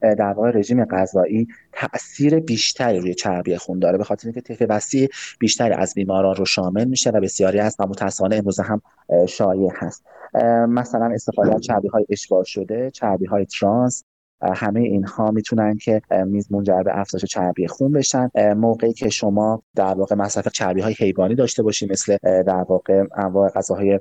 در 0.00 0.32
واقع 0.32 0.50
رژیم 0.50 0.84
غذایی 0.84 1.46
تاثیر 1.72 2.40
بیشتری 2.40 2.98
روی 2.98 3.14
چربی 3.14 3.56
خون 3.56 3.78
داره. 3.78 3.98
به 3.98 4.04
خاطر 4.04 4.28
اینکه 4.28 4.40
طیف 4.40 4.62
وسیع 4.68 5.08
بیشتری 5.40 5.74
از 5.74 5.94
بیماران 5.94 6.34
رو 6.34 6.44
شامل 6.44 6.84
میشه 6.84 7.10
و 7.10 7.20
بسیاری 7.20 7.58
از 7.58 7.76
و 7.78 7.86
متاسفانه 7.86 8.36
امروز 8.36 8.60
هم 8.60 8.82
شایع 9.28 9.70
هست. 9.74 10.04
مثلا 10.68 11.10
استفاده 11.14 11.54
از 11.54 11.60
چربی 11.60 11.88
های 11.88 12.06
اشباع 12.08 12.44
شده 12.44 12.90
چربی 12.90 13.26
های 13.26 13.44
ترانس 13.44 14.04
همه 14.42 14.80
اینها 14.80 15.30
می‌تونن 15.30 15.76
که 15.76 16.02
میز 16.26 16.52
منجر 16.52 16.82
به 16.82 16.98
افزایش 16.98 17.24
چربی 17.24 17.66
خون 17.66 17.92
بشن. 17.92 18.30
موقعی 18.56 18.92
که 18.92 19.08
شما 19.08 19.62
در 19.76 19.94
واقع 19.94 20.14
مصرف 20.14 20.48
چربی 20.48 20.80
های 20.80 20.94
حیوانی 20.98 21.34
داشته 21.34 21.62
باشید 21.62 21.92
مثل 21.92 22.16
در 22.22 22.64
واقع 22.68 23.04
انواع 23.16 23.50
غذاهای 23.50 24.00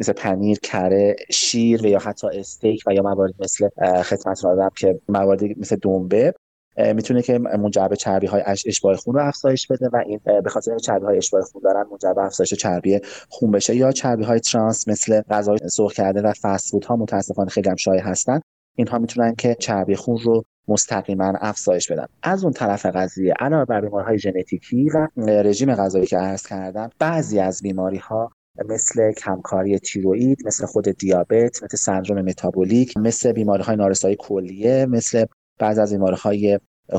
مثل 0.00 0.12
پنیر 0.12 0.58
کره 0.58 1.16
شیر 1.30 1.82
و 1.82 1.86
یا 1.86 1.98
حتی 1.98 2.26
استیک 2.26 2.82
و 2.86 2.94
یا 2.94 3.02
موارد 3.02 3.34
مثل 3.38 3.68
خدمت 4.02 4.42
دادم 4.42 4.70
که 4.76 5.00
مواردی 5.08 5.54
مثل 5.58 5.76
دنبه 5.82 6.34
می‌تونه 6.76 7.22
که 7.22 7.38
منجر 7.38 7.88
به 7.88 7.96
چربی 7.96 8.26
های 8.26 8.42
اشباع 8.66 8.94
خون 8.94 9.14
رو 9.14 9.20
افزایش 9.20 9.66
بده 9.66 9.88
و 9.92 9.96
این 10.06 10.20
به 10.44 10.50
خاطر 10.50 10.78
چربی 10.78 11.06
های 11.06 11.16
اشباع 11.16 11.42
خون 11.42 11.62
دارن 11.64 11.86
منجر 11.90 12.12
به 12.12 12.24
افزایش 12.24 12.54
چربی 12.54 13.00
خون 13.28 13.50
بشه 13.50 13.76
یا 13.76 13.92
چربی 13.92 14.24
های 14.24 14.40
ترانس 14.40 14.88
مثل 14.88 15.20
غذای 15.30 15.58
سرخ 15.70 15.92
کرده 15.92 16.22
و 16.22 16.32
فست 16.42 16.84
ها 16.84 16.96
متاسفانه 16.96 17.48
خیلی 17.48 17.70
هم 17.70 17.76
شایع 17.76 18.02
هستن. 18.02 18.40
اینها 18.74 18.98
می‌تونن 18.98 19.34
که 19.34 19.56
چربی 19.60 19.96
خون 19.96 20.18
رو 20.18 20.44
مستقیما 20.68 21.32
افزایش 21.40 21.92
بدن. 21.92 22.06
از 22.22 22.44
اون 22.44 22.52
طرف 22.52 22.86
قضیه 22.86 23.34
علاوه 23.40 23.64
بر 23.64 23.80
بیماریهای 23.80 24.18
ژنتیکی 24.18 24.90
و 24.90 25.08
رژیم 25.16 25.74
غذایی 25.74 26.06
که 26.06 26.16
عرض 26.16 26.46
کردم 26.46 26.90
بعضی 26.98 27.38
از 27.38 27.62
بیماری 27.62 27.98
ها 27.98 28.30
مثل 28.68 29.12
کمکاری 29.12 29.78
تیروئید 29.78 30.46
مثل 30.46 30.66
خود 30.66 30.88
دیابت 30.88 31.62
مثل 31.62 31.76
سندروم 31.76 32.22
متابولیک 32.22 32.96
مثل 32.96 33.32
بیماری 33.32 33.62
های 33.62 33.76
نارسایی 33.76 34.16
کلیه 34.18 34.86
مثل 34.86 35.24
بعض 35.58 35.78
از 35.78 35.92
های 35.92 36.58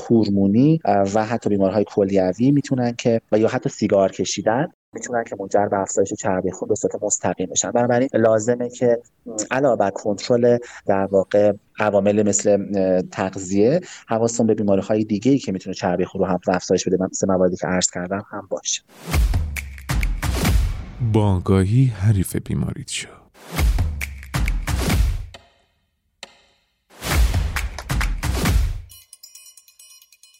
هورمونی 0.10 0.80
و 0.86 1.26
حتی 1.26 1.50
بیماریهای 1.50 1.86
کلیوی 1.88 2.52
می‌تونن 2.52 2.94
که 2.98 3.22
و 3.32 3.40
یا 3.40 3.48
حتی 3.48 3.70
سیگار 3.70 4.12
کشیدن 4.12 4.68
می‌تونن 4.94 5.24
که 5.24 5.36
منجر 5.40 5.66
به 5.66 5.80
افزایش 5.80 6.14
چربی 6.14 6.52
خون 6.52 6.70
به 6.70 6.76
صورت 6.76 7.04
مستقیم 7.04 7.50
بشن. 7.50 7.72
بنابراین 7.72 8.10
لازمه 8.14 8.70
که 8.70 9.02
علاوه 9.52 9.76
بر 9.76 9.90
کنترل 9.90 10.58
در 10.86 11.06
واقع 11.06 11.54
عوامل 11.80 12.28
مثل 12.28 12.58
تغذیه 13.12 13.82
حواستون 14.08 14.48
به 14.48 14.54
بیماری 14.54 14.82
های 14.82 15.04
دیگه 15.04 15.32
ای 15.32 15.38
که 15.38 15.52
می‌تونه 15.52 15.74
چربی 15.74 16.06
خون 16.06 16.22
رو 16.22 16.28
هم 16.28 16.40
افزایش 16.48 16.88
بده. 16.88 16.98
مثل 17.12 17.28
مواردی 17.28 17.56
که 17.56 17.68
عرض 17.68 17.92
کردم 17.92 18.26
هم 18.32 18.48
باشه. 18.50 18.82
بانگاهی 21.14 21.86
حریف 21.86 22.36
بیماریت 22.36 22.88
شد 22.88 23.28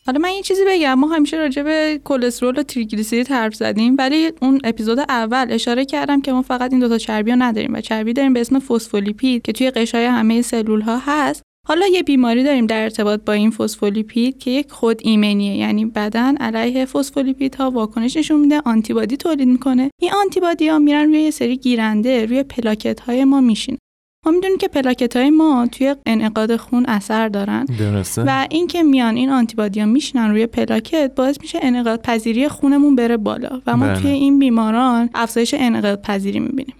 حالا 0.08 0.20
من 0.20 0.30
یه 0.30 0.42
چیزی 0.42 0.62
بگم. 0.68 0.94
ما 0.94 1.08
همیشه 1.08 1.38
راجع 1.38 1.64
به 1.64 2.00
کلسترول 2.04 2.60
و 2.60 2.64
تریگلیسیرید 2.64 3.28
حرف 3.28 3.56
زدیم 3.56 3.96
ولی 4.00 4.32
اون 4.42 4.60
اپیزود 4.64 5.00
اول 5.00 5.48
اشاره 5.50 5.86
کردم 5.86 6.22
که 6.22 6.32
ما 6.32 6.42
فقط 6.42 6.72
این 6.72 6.80
دوتا 6.80 6.98
چربی 6.98 7.32
ها 7.32 7.38
نداریم 7.38 7.74
و 7.74 7.82
چربی 7.82 8.14
داریم 8.14 8.34
به 8.34 8.42
اسم 8.42 8.60
فسفولیپید 8.60 9.42
که 9.42 9.52
توی 9.52 9.72
قشای 9.72 10.06
همه 10.06 10.42
سلول 10.42 10.82
ها 10.82 10.98
هست. 11.06 11.42
حالا 11.68 11.88
یه 11.88 12.04
بیماری 12.04 12.44
داریم 12.44 12.66
در 12.66 12.84
ارتباط 12.84 13.22
با 13.26 13.34
این 13.34 13.52
فسفولیپید 13.52 14.38
که 14.38 14.52
یک 14.52 14.72
خود 14.72 15.02
ایمنیه 15.04 15.56
یعنی 15.56 15.86
بدن 15.86 16.38
علیه 16.38 16.86
فسفولیپید 16.86 17.56
ها 17.56 17.72
واکنش 17.72 18.18
نشون 18.18 18.40
میده 18.40 18.62
آنتیبادی 18.66 19.18
تولید 19.18 19.48
می‌کنه. 19.48 19.90
این 20.02 20.12
آنتیبادی 20.24 20.68
ها 20.68 20.80
میرن 20.80 21.06
روی 21.06 21.22
یه 21.22 21.32
سری 21.32 21.58
گیرنده 21.58 22.26
روی 22.26 22.44
پلاکت 22.44 23.00
های 23.00 23.24
ما 23.24 23.42
میشین 23.42 23.78
ما 24.26 24.32
می‌دونیم 24.32 24.58
که 24.58 24.68
پلاکت 24.68 25.16
های 25.16 25.30
ما 25.30 25.68
توی 25.72 25.96
انعقاد 26.06 26.56
خون 26.56 26.86
اثر 26.86 27.28
دارن. 27.28 27.66
درسته. 27.66 28.24
و 28.28 28.48
اینکه 28.50 28.84
میان 28.84 29.16
این 29.16 29.30
آنتیبادی 29.30 29.80
ها 29.80 29.86
میشنن 29.86 30.32
روی 30.32 30.48
پلاکت 30.48 31.12
باعث 31.16 31.38
میشه 31.42 31.60
انعقاد 31.62 32.02
پذیری 32.02 32.48
خونمون 32.48 32.96
بره 32.96 33.18
بالا 33.18 33.62
و 33.68 33.78
ما 33.78 33.86
بله. 33.86 34.02
توی 34.02 34.12
این 34.12 34.40
بیماران 34.40 35.10
افزایش 35.14 35.54
انعقاد 35.58 36.02
پذیری 36.02 36.40
می‌بینیم. 36.40 36.76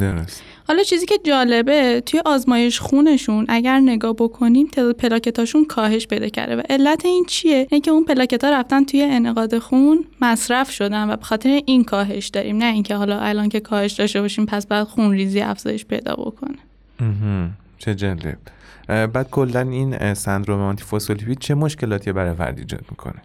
درست 0.00 0.42
حالا 0.68 0.82
چیزی 0.82 1.06
که 1.06 1.18
جالبه 1.24 2.02
توی 2.06 2.20
آزمایش 2.24 2.80
خونشون 2.80 3.44
اگر 3.48 3.80
نگاه 3.80 4.12
بکنیم 4.12 4.66
تعداد 4.66 4.96
پلاکتاشون 4.96 5.64
کاهش 5.64 6.06
پیدا 6.06 6.28
کرده 6.28 6.56
و 6.56 6.62
علت 6.70 7.04
این 7.04 7.24
چیه؟ 7.28 7.66
اینکه 7.70 7.90
اون 7.90 8.04
پلاکت 8.04 8.44
ها 8.44 8.50
رفتن 8.50 8.84
توی 8.84 9.02
انعقاد 9.02 9.58
خون 9.58 10.04
مصرف 10.20 10.70
شدن 10.70 11.10
و 11.10 11.16
به 11.16 11.24
خاطر 11.24 11.60
این 11.66 11.84
کاهش 11.84 12.28
داریم. 12.28 12.56
نه 12.56 12.64
اینکه 12.64 12.94
حالا 12.94 13.18
الان 13.18 13.48
که 13.48 13.60
کاهش 13.60 13.92
داشته 13.92 14.20
باشیم 14.20 14.46
پس 14.46 14.66
بعد 14.66 14.86
خون 14.86 15.12
ریزی 15.12 15.40
افزایش 15.40 15.84
پیدا 15.84 16.14
بکنه. 16.14 16.58
چه 17.78 17.94
جالب. 17.94 18.38
بعد 18.88 19.30
کلا 19.30 19.60
این 19.60 20.14
سندروم 20.14 20.60
آنتیفوسفولیپید 20.60 21.38
چه 21.38 21.54
مشکلاتی 21.54 22.12
برای 22.12 22.34
فرد 22.34 22.58
ایجاد 22.58 22.84
می‌کنه؟ 22.90 23.22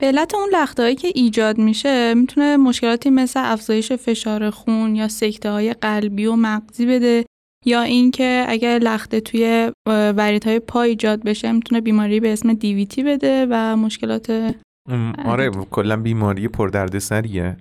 به 0.00 0.06
علت 0.06 0.34
اون 0.34 0.48
لختهایی 0.52 0.94
که 0.94 1.08
ایجاد 1.14 1.58
میشه 1.58 2.14
می‌تونه 2.14 2.56
مشکلاتی 2.56 3.10
مثل 3.10 3.40
افزایش 3.52 3.92
فشار 3.92 4.50
خون 4.50 4.96
یا 4.96 5.08
سکته 5.08 5.50
های 5.50 5.72
قلبی 5.72 6.26
و 6.26 6.36
مغزی 6.36 6.86
بده 6.86 7.24
یا 7.66 7.82
اینکه 7.82 8.44
اگر 8.48 8.78
لخته 8.78 9.20
توی 9.20 9.72
وریدهای 9.88 10.58
پا 10.58 10.82
ایجاد 10.82 11.22
بشه 11.22 11.52
می‌تونه 11.52 11.80
بیماری 11.80 12.20
به 12.20 12.32
اسم 12.32 12.52
دیویتی 12.52 13.02
بده 13.02 13.46
و 13.50 13.76
مشکلات 13.76 14.54
آره 15.24 15.50
کلا 15.50 15.96
بیماری 15.96 16.48
پردردسریه 16.48 17.56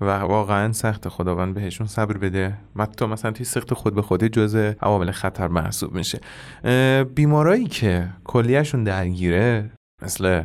و 0.00 0.18
واقعا 0.18 0.72
سخت 0.72 1.08
خداوند 1.08 1.54
بهشون 1.54 1.86
صبر 1.86 2.16
بده. 2.16 2.58
تو 2.96 3.06
مثلا 3.06 3.30
توی 3.30 3.44
سخت 3.44 3.74
خود 3.74 3.94
به 3.94 4.02
خودی 4.02 4.28
جزء 4.28 4.72
عوامل 4.80 5.10
خطر 5.10 5.48
محسوب 5.48 5.94
میشه. 5.94 6.20
بیمارایی 7.14 7.66
که 7.66 8.08
کلیهشون 8.24 8.84
درگیره 8.84 9.70
مثل 10.02 10.42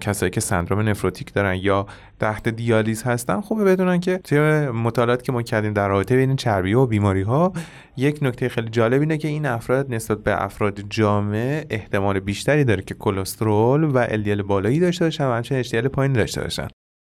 کسایی 0.00 0.30
که 0.30 0.40
سندروم 0.40 0.88
نفروتیک 0.88 1.32
دارن 1.32 1.54
یا 1.54 1.86
تحت 2.20 2.48
دیالیز 2.48 3.02
هستن 3.02 3.40
خوبه 3.40 3.64
بدونن 3.64 4.00
که 4.00 4.18
توی 4.18 4.68
مطالعاتی 4.68 5.22
که 5.22 5.32
ما 5.32 5.42
کردیم 5.42 5.72
در 5.72 5.88
رابطه 5.88 6.16
بین 6.16 6.36
چربی 6.36 6.74
و 6.74 6.86
بیماری 6.86 7.22
ها 7.22 7.52
یک 7.96 8.18
نکته 8.22 8.48
خیلی 8.48 8.68
جالب 8.68 9.00
اینه 9.00 9.18
که 9.18 9.28
این 9.28 9.46
افراد 9.46 9.94
نسبت 9.94 10.18
به 10.18 10.44
افراد 10.44 10.80
جامعه 10.80 11.66
احتمال 11.70 12.20
بیشتری 12.20 12.64
داره 12.64 12.82
که 12.82 12.94
کلسترول 12.94 13.84
و 13.84 14.06
LDL 14.06 14.42
بالایی 14.42 14.80
داشته 14.80 15.04
باشن 15.04 15.24
و 15.24 15.32
همچنین 15.32 15.62
HDL 15.62 15.86
پایین 15.88 16.12
داشته 16.12 16.42
باشن. 16.42 16.68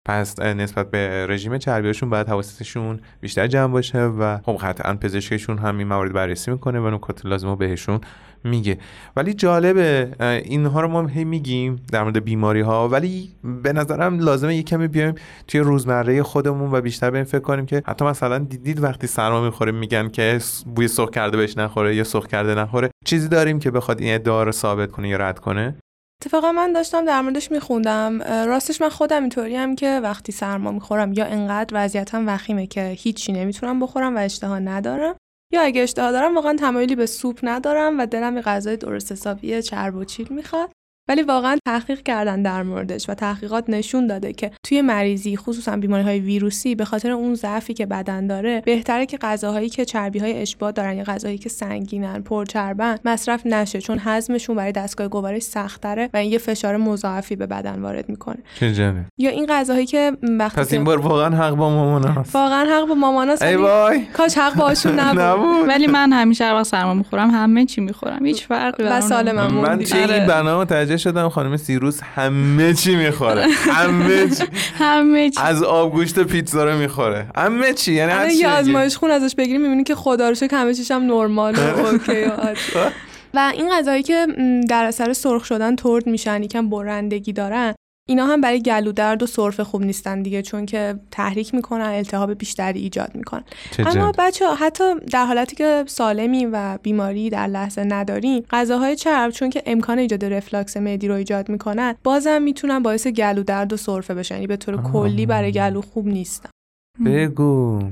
پس 0.10 0.40
نسبت 0.40 0.92
به 0.92 1.26
رژیم 1.30 1.58
چربیشون 1.58 2.10
باید 2.10 2.28
حواستشون 2.28 3.00
بیشتر 3.22 3.48
جمع 3.48 3.74
باشه 3.74 4.00
و 4.00 4.38
خب 4.38 4.58
قطعا 4.62 4.94
پزشکشون 4.94 5.58
هم 5.58 5.78
این 5.78 5.88
موارد 5.88 6.14
بررسی 6.14 6.52
می‌کنه 6.52 6.80
و 6.80 6.90
نکات 6.90 7.26
لازم 7.26 7.56
بهشون 7.56 8.00
میگه. 8.44 8.78
ولی 9.16 9.34
جالبه 9.34 10.12
اینها 10.46 10.82
رو 10.82 10.88
ما 10.88 11.08
هی 11.08 11.24
میگیم 11.24 11.82
در 11.92 12.04
مورد 12.04 12.24
بیماری 12.24 12.62
ها 12.62 12.90
ولی 12.90 13.30
به 13.64 13.74
نظرم 13.74 14.20
لازمه 14.20 14.56
یه 14.56 14.64
کمی 14.64 14.88
بیایم 14.88 15.16
توی 15.48 15.62
روزمره 15.62 16.24
خودمون 16.24 16.72
و 16.72 16.82
بیشتر 16.82 17.16
این 17.16 17.24
فکر 17.24 17.40
کنیم 17.40 17.66
که 17.66 17.84
حتی 17.86 18.06
مثلا 18.06 18.38
دیدید 18.38 18.84
وقتی 18.84 19.08
سرما 19.08 19.42
می‌خوره 19.42 19.72
میگن 19.72 20.10
که 20.10 20.40
بوی 20.76 20.88
سرخ 20.88 21.10
کرده 21.10 21.38
بهش 21.38 21.58
نخوره 21.58 21.96
یا 21.96 22.04
سرخ 22.04 22.28
کرده 22.28 22.56
نخوره. 22.56 22.90
چیزی 23.06 23.28
داریم 23.28 23.60
که 23.60 23.72
بخواد 23.72 24.02
این 24.02 24.16
ادعا 24.16 24.44
رو 24.44 24.52
ثابت 24.52 24.92
کنه 24.92 25.10
یا 25.10 25.18
رد 25.18 25.40
کنه؟ 25.40 25.76
اتفاقا 26.22 26.52
من 26.52 26.74
داشتم 26.74 27.06
در 27.06 27.22
موردش 27.22 27.52
میخوندم. 27.52 28.22
راستش 28.24 28.82
من 28.82 28.90
خودم 28.90 29.22
اینطوری 29.22 29.56
هم 29.56 29.76
که 29.76 30.00
وقتی 30.04 30.32
سرما 30.32 30.72
می‌خورم 30.72 31.14
یا 31.14 31.26
انقدر 31.26 31.70
وضعیتم 31.74 32.28
وخیمه 32.28 32.68
که 32.68 32.84
هیچی 32.98 33.32
نمی‌تونم 33.32 33.80
بخورم 33.80 34.16
و 34.16 34.20
اشتها 34.20 34.60
ندارم 34.60 35.16
یا 35.54 35.62
اگه 35.62 35.82
اشتها 35.82 36.12
دارم 36.12 36.36
واقعا 36.36 36.56
تمایلی 36.56 36.96
به 36.96 37.06
سوپ 37.06 37.40
ندارم 37.44 38.00
و 38.00 38.06
دلم 38.06 38.36
یه 38.36 38.42
غذای 38.42 38.78
درست 38.78 39.12
حسابی 39.12 39.62
چرب 39.62 39.96
و 39.96 40.04
چیل 40.04 40.28
می‌خواد. 40.30 40.72
ولی 41.10 41.22
واقعا 41.22 41.58
تحقیق 41.66 42.02
کردن 42.02 42.42
در 42.42 42.64
موردش 42.64 43.10
و 43.10 43.14
تحقیقات 43.14 43.70
نشون 43.70 44.08
داده 44.08 44.34
که 44.34 44.52
توی 44.64 44.82
مریضی 44.82 45.38
خصوصا 45.38 45.78
بیماری 45.78 46.04
های 46.04 46.20
ویروسی 46.20 46.76
به 46.76 46.86
خاطر 46.86 47.12
اون 47.12 47.36
ضعفی 47.36 47.74
که 47.74 47.86
بدن 47.86 48.28
داره 48.28 48.62
بهتره 48.66 49.06
که 49.06 49.18
غذاهایی 49.18 49.70
که 49.70 49.86
چربی 49.86 50.20
های 50.20 50.42
اشباع 50.42 50.72
دارن 50.72 50.98
یا 50.98 51.04
غذاهایی 51.04 51.38
که 51.38 51.50
سنگینن 51.50 52.22
پرچربن 52.22 52.98
مصرف 53.06 53.46
نشه. 53.46 53.82
چون 53.82 54.00
هضمشون 54.04 54.56
برای 54.56 54.72
دستگاه 54.72 55.08
گوارش 55.08 55.42
سختره 55.42 56.10
و 56.14 56.18
این 56.18 56.32
یه 56.32 56.38
فشار 56.38 56.78
مضاعفی 56.78 57.36
به 57.36 57.46
بدن 57.46 57.82
وارد 57.82 58.10
می‌کنه. 58.10 58.38
یا 59.18 59.30
این 59.30 59.46
غذاهایی 59.46 59.86
که 59.86 60.12
وقتی 60.40 60.62
پس 60.62 60.74
این 60.74 60.84
بار 60.84 60.98
واقعا 60.98 61.36
حق 61.36 61.56
با 61.56 61.70
ماماناست. 61.70 62.36
واقعا 62.36 62.66
حق 62.66 62.88
با 62.88 62.96
ماماناست 62.96 63.42
ای 63.42 63.56
وای. 63.56 64.06
کاش 64.06 64.38
حق 64.38 64.56
باشون 64.56 65.00
نبود. 65.00 65.68
ولی 65.68 65.88
من 65.88 66.14
همیشه 66.14 66.46
هر 66.46 66.54
وقت 66.54 66.66
سرما 66.66 66.94
می‌خورم 66.94 67.30
همه 67.30 67.66
چی 67.66 67.82
می‌خورم. 67.82 68.26
هیچ 68.26 68.48
فرقی 68.48 68.84
و 68.84 69.02
سالمم 69.02 69.54
من 69.54 69.84
چه 69.84 69.98
این 69.98 70.28
برنامه 70.28 70.66
شدم 71.00 71.30
خانم 71.30 71.58
سیروس 71.58 72.00
همه 72.16 72.74
چی 72.74 72.96
می‌خوره. 72.96 73.48
همه 73.48 74.30
چی. 74.30 74.44
همه 74.80 75.30
چی. 75.30 75.40
از 75.42 75.64
آبگوشت 75.64 76.20
پیتزا 76.20 76.66
رو 76.66 76.78
می‌خوره. 76.78 77.28
همه 77.36 77.74
چی 77.74 77.94
یعنی 77.94 78.12
هر 78.12 78.30
چی 78.30 78.46
آزمایش 78.46 78.98
خون 78.98 79.12
ازش 79.12 79.36
بگیریم 79.36 79.62
می‌بینی 79.62 79.84
که 79.84 79.96
خدا 79.96 80.30
رو 80.30 80.36
شکر 80.36 80.58
همه 80.58 80.74
چیش 80.74 80.92
هم 80.92 81.04
نرماله 81.04 81.80
اوکی 81.80 82.26
و 83.34 83.52
این 83.54 83.70
غذایی 83.70 84.04
که 84.04 84.28
در 84.70 84.86
اثر 84.86 85.14
سرخ 85.14 85.46
شدن 85.46 85.76
ترد 85.76 86.08
میشن 86.08 86.44
یکم 86.44 86.70
برندگی 86.70 87.34
دارن 87.34 87.74
اینا 88.10 88.26
هم 88.26 88.42
برای 88.42 88.62
گلو 88.62 88.92
درد 88.92 89.24
و 89.24 89.26
سرفه 89.26 89.64
خوب 89.64 89.82
نیستن 89.82 90.22
دیگه 90.22 90.42
چون 90.42 90.66
که 90.66 90.96
تحریک 91.12 91.56
می‌کنن 91.56 91.86
التهاب 91.86 92.34
بیشتری 92.34 92.80
ایجاد 92.80 93.12
می‌کنن. 93.16 93.44
اما 93.80 94.12
بچه 94.18 94.46
حتی 94.60 94.84
در 95.12 95.26
حالتی 95.26 95.56
که 95.56 95.84
سالمی 95.88 96.46
و 96.46 96.78
بیماری 96.84 97.30
در 97.30 97.48
لحظه 97.48 97.84
نداریم 97.84 98.44
غذاهای 98.52 98.96
چرب 98.96 99.32
چون 99.32 99.50
که 99.50 99.64
امکان 99.66 100.00
ایجاد 100.00 100.26
رفلاکس 100.26 100.78
معدی 100.78 101.08
رو 101.08 101.16
ایجاد 101.16 101.50
می‌کنن 101.50 101.96
بازم 102.04 102.42
می‌تونن 102.42 102.80
باعث 102.80 103.08
گلو 103.08 103.44
درد 103.44 103.74
و 103.74 103.78
سرفه 103.78 104.14
بشن. 104.14 104.36
یعنی 104.36 104.48
به 104.48 104.58
طور 104.58 104.82
کلی 104.82 105.26
برای 105.26 105.52
گلو 105.52 105.82
خوب 105.82 106.08
نیستن. 106.08 106.50
بگو. 107.06 107.84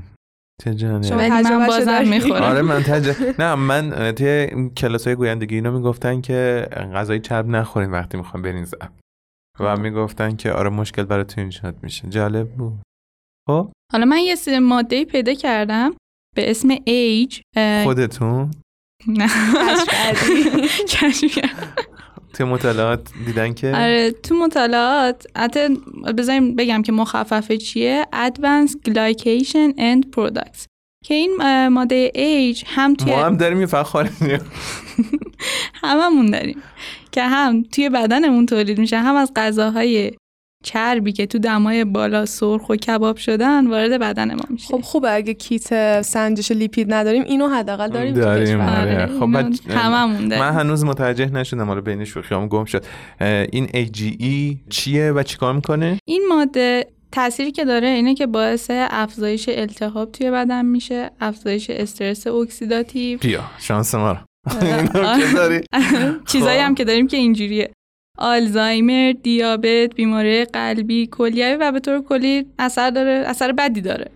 چه 0.63 0.71
ولی 1.15 1.29
من 1.29 1.67
بازم 1.67 2.07
می‌خورم. 2.07 2.43
آره 2.43 2.61
من 2.61 2.83
تج... 2.83 3.09
نه 3.39 3.55
من 3.55 4.11
توی 4.11 4.49
کلاس 4.77 5.07
های 5.07 5.15
گویندگی 5.15 5.55
اینا 5.55 5.71
می‌گفتن 5.71 6.21
که 6.21 6.67
غذای 6.93 7.19
چرب 7.19 7.47
نخورین 7.47 7.91
وقتی 7.91 8.17
می‌خوام 8.17 8.43
برین 8.43 8.65
و 9.59 9.77
می‌گفتن 9.77 10.35
که 10.35 10.51
آره 10.51 10.69
مشکل 10.69 11.03
برای 11.03 11.23
تو 11.23 11.41
ایجاد 11.41 11.75
میشه. 11.83 12.09
جالب 12.09 12.49
بود. 12.49 12.73
خب؟ 13.49 13.71
حالا 13.91 14.05
من 14.05 14.17
یه 14.17 14.59
ماده 14.59 15.05
پیدا 15.05 15.33
کردم 15.33 15.93
به 16.35 16.51
اسم 16.51 16.75
ایج 16.85 17.41
خودتون؟ 17.83 18.51
نه. 19.07 19.27
تو 22.33 22.45
مطالعات 22.45 23.09
دیدن 23.25 23.53
که؟ 23.53 23.67
آره 23.67 24.11
تو 24.11 24.35
مطالعات 24.35 25.27
حتی 25.37 25.67
بذاریم 26.17 26.55
بگم 26.55 26.81
که 26.81 26.91
مخففه 26.91 27.57
چیه؟ 27.57 28.05
Advanced 28.13 28.89
Glycation 28.89 29.73
End 29.77 30.05
Products. 30.15 30.65
که 31.07 31.13
این 31.13 31.67
ماده 31.67 32.11
AGE 32.15 32.63
هم 32.67 32.93
توی 32.93 33.11
ما 33.11 33.25
هم 33.25 33.37
داریم 33.37 33.61
یه 33.61 33.67
هممون 35.83 36.25
داریم. 36.31 36.57
که 37.11 37.23
هم 37.23 37.63
توی 37.63 37.89
بدنمون 37.89 38.45
تولید 38.45 38.79
میشه 38.79 38.97
هم 38.97 39.15
از 39.15 39.31
غذاهای 39.35 40.11
چربی 40.63 41.11
که 41.11 41.25
تو 41.25 41.39
دمای 41.39 41.85
بالا 41.85 42.25
سرخ 42.25 42.69
و 42.69 42.75
کباب 42.75 43.17
شدن 43.17 43.67
وارد 43.67 43.99
بدن 43.99 44.33
ما 44.33 44.43
میشه. 44.49 44.67
خب 44.67 44.81
خوبه 44.81 45.13
اگه 45.13 45.33
کیت 45.33 46.01
سنجش 46.01 46.51
لیپید 46.51 46.93
نداریم 46.93 47.23
اینو 47.23 47.47
حداقل 47.47 47.89
داریم 47.89 48.13
داریم 48.13 48.61
آره. 48.61 49.07
خب 49.19 49.29
هممون 49.69 50.39
من 50.39 50.51
هنوز 50.51 50.85
متوجه 50.85 51.25
نشدم 51.25 51.67
حالا 51.67 51.81
بین 51.81 52.05
شوخیام 52.05 52.47
گم 52.47 52.65
شد. 52.65 52.83
این 53.51 53.67
AGE 53.67 54.57
چیه 54.69 55.11
و 55.11 55.23
چیکار 55.23 55.53
می‌کنه؟ 55.53 55.99
این 56.05 56.25
ماده 56.29 56.87
تأثیری 57.11 57.51
که 57.51 57.65
داره 57.65 57.87
اینه 57.87 58.15
که 58.15 58.27
باعث 58.27 58.71
افزایش 58.71 59.49
التهاب 59.49 60.11
توی 60.11 60.31
بدن 60.31 60.65
میشه 60.65 61.11
افزایش 61.19 61.69
استرس 61.69 62.27
اکسیداتیو. 62.27 63.19
بیا 63.19 63.43
شانس 63.59 63.95
ما 63.95 64.17
چیزایی 66.31 66.59
هم 66.59 66.75
که 66.75 66.85
داریم 66.85 67.07
که 67.07 67.17
اینجوریه. 67.17 67.71
آلزایمر، 68.17 69.13
دیابت، 69.23 69.95
بیماری 69.95 70.45
قلبی، 70.45 71.07
کلیوی 71.11 71.55
و 71.55 71.71
به 71.71 71.79
طور 71.79 72.01
کلی 72.01 72.45
اثر 72.59 72.89
داره 72.89 73.23
اثر 73.27 73.51
بدی 73.51 73.81
داره. 73.81 74.11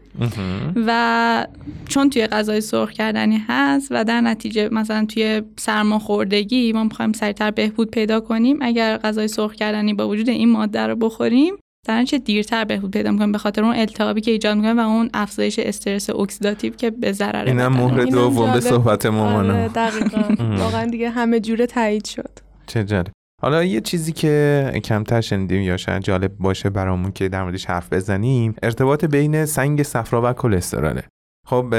و 0.76 1.48
چون 1.90 2.10
توی 2.10 2.28
غذای 2.28 2.62
سرخ 2.62 2.92
کردنی 2.92 3.44
هست 3.48 3.88
و 3.92 4.04
در 4.04 4.22
نتیجه 4.22 4.70
مثلا 4.72 5.06
توی 5.06 5.42
سرماخوردگی 5.58 6.74
ما 6.74 6.84
می‌خوایم 6.84 7.14
سریعتر 7.14 7.52
بهبود 7.52 7.92
پیدا 7.92 8.20
کنیم 8.20 8.58
اگر 8.62 8.98
غذای 8.98 9.28
سرخ 9.28 9.54
کردنی 9.54 9.94
با 9.94 10.08
وجود 10.08 10.30
این 10.30 10.50
ماده 10.50 10.88
رو 10.88 10.96
بخوریم 10.96 11.54
در 11.88 12.04
چه 12.06 12.18
دیرتر 12.18 12.66
بهبود 12.66 12.92
پیدا 12.92 13.12
می‌کنیم 13.12 13.32
به 13.32 13.38
خاطر 13.38 13.64
اون 13.64 13.76
التهابی 13.76 14.22
که 14.22 14.32
ایجاد 14.32 14.58
می‌کنه 14.58 14.74
و 14.74 14.80
اون 14.80 15.10
افزایش 15.14 15.60
استرس 15.60 16.10
اکسیداتیو 16.10 16.74
که 16.74 16.90
به 16.92 17.12
ضرر 17.12 17.46
اینم 17.46 17.74
مهر 17.74 18.04
دوم 18.04 18.54
به 18.54 18.60
صحبت 18.60 19.06
مامانم 19.06 19.56
آره 19.56 19.68
دقیقاً. 19.68 20.36
واقعا 20.64 20.86
دیگه 20.86 21.10
همه 21.10 21.40
جوره 21.40 21.66
تایید 21.66 22.06
شد. 22.06 22.40
چه 22.68 22.84
جالب. 22.84 23.08
حالا 23.42 23.64
یه 23.64 23.82
چیزی 23.82 24.12
که 24.12 24.72
کمتر 24.84 25.22
شنیدیم 25.22 25.62
یا 25.62 25.78
شاید 25.78 26.04
جالب 26.04 26.32
باشه 26.38 26.70
برامون 26.70 27.12
که 27.12 27.30
در 27.30 27.44
موردش 27.44 27.66
حرف 27.66 27.94
بزنیم 27.94 28.56
ارتباط 28.64 29.06
بین 29.06 29.46
سنگ 29.46 29.84
صفرا 29.84 30.22
و 30.30 30.34
کلستروله 30.34 31.04
خب 31.48 31.70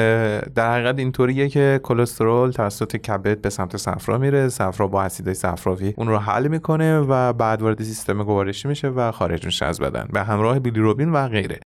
در 0.54 0.72
حقیقت 0.72 0.98
اینطوریه 0.98 1.48
که 1.48 1.80
کلسترول 1.82 2.50
توسط 2.50 2.96
کبد 2.96 3.40
به 3.40 3.50
سمت 3.50 3.76
صفرا 3.76 4.18
میره. 4.18 4.48
صفرا 4.48 4.86
با 4.86 5.02
اسیدهای 5.02 5.34
صفراوی 5.34 5.94
اون 5.96 6.08
رو 6.08 6.18
حل 6.18 6.48
می‌کنه 6.48 6.98
و 6.98 7.32
بعد 7.32 7.62
وارد 7.62 7.82
سیستم 7.82 8.22
گوارشی 8.22 8.68
میشه 8.68 8.88
و 8.88 9.10
خارج 9.10 9.46
میشه 9.46 9.66
از 9.66 9.80
بدن 9.80 10.08
به 10.12 10.22
همراه 10.22 10.58
بیلیروبین 10.58 11.12
و 11.12 11.28
غیره. 11.28 11.60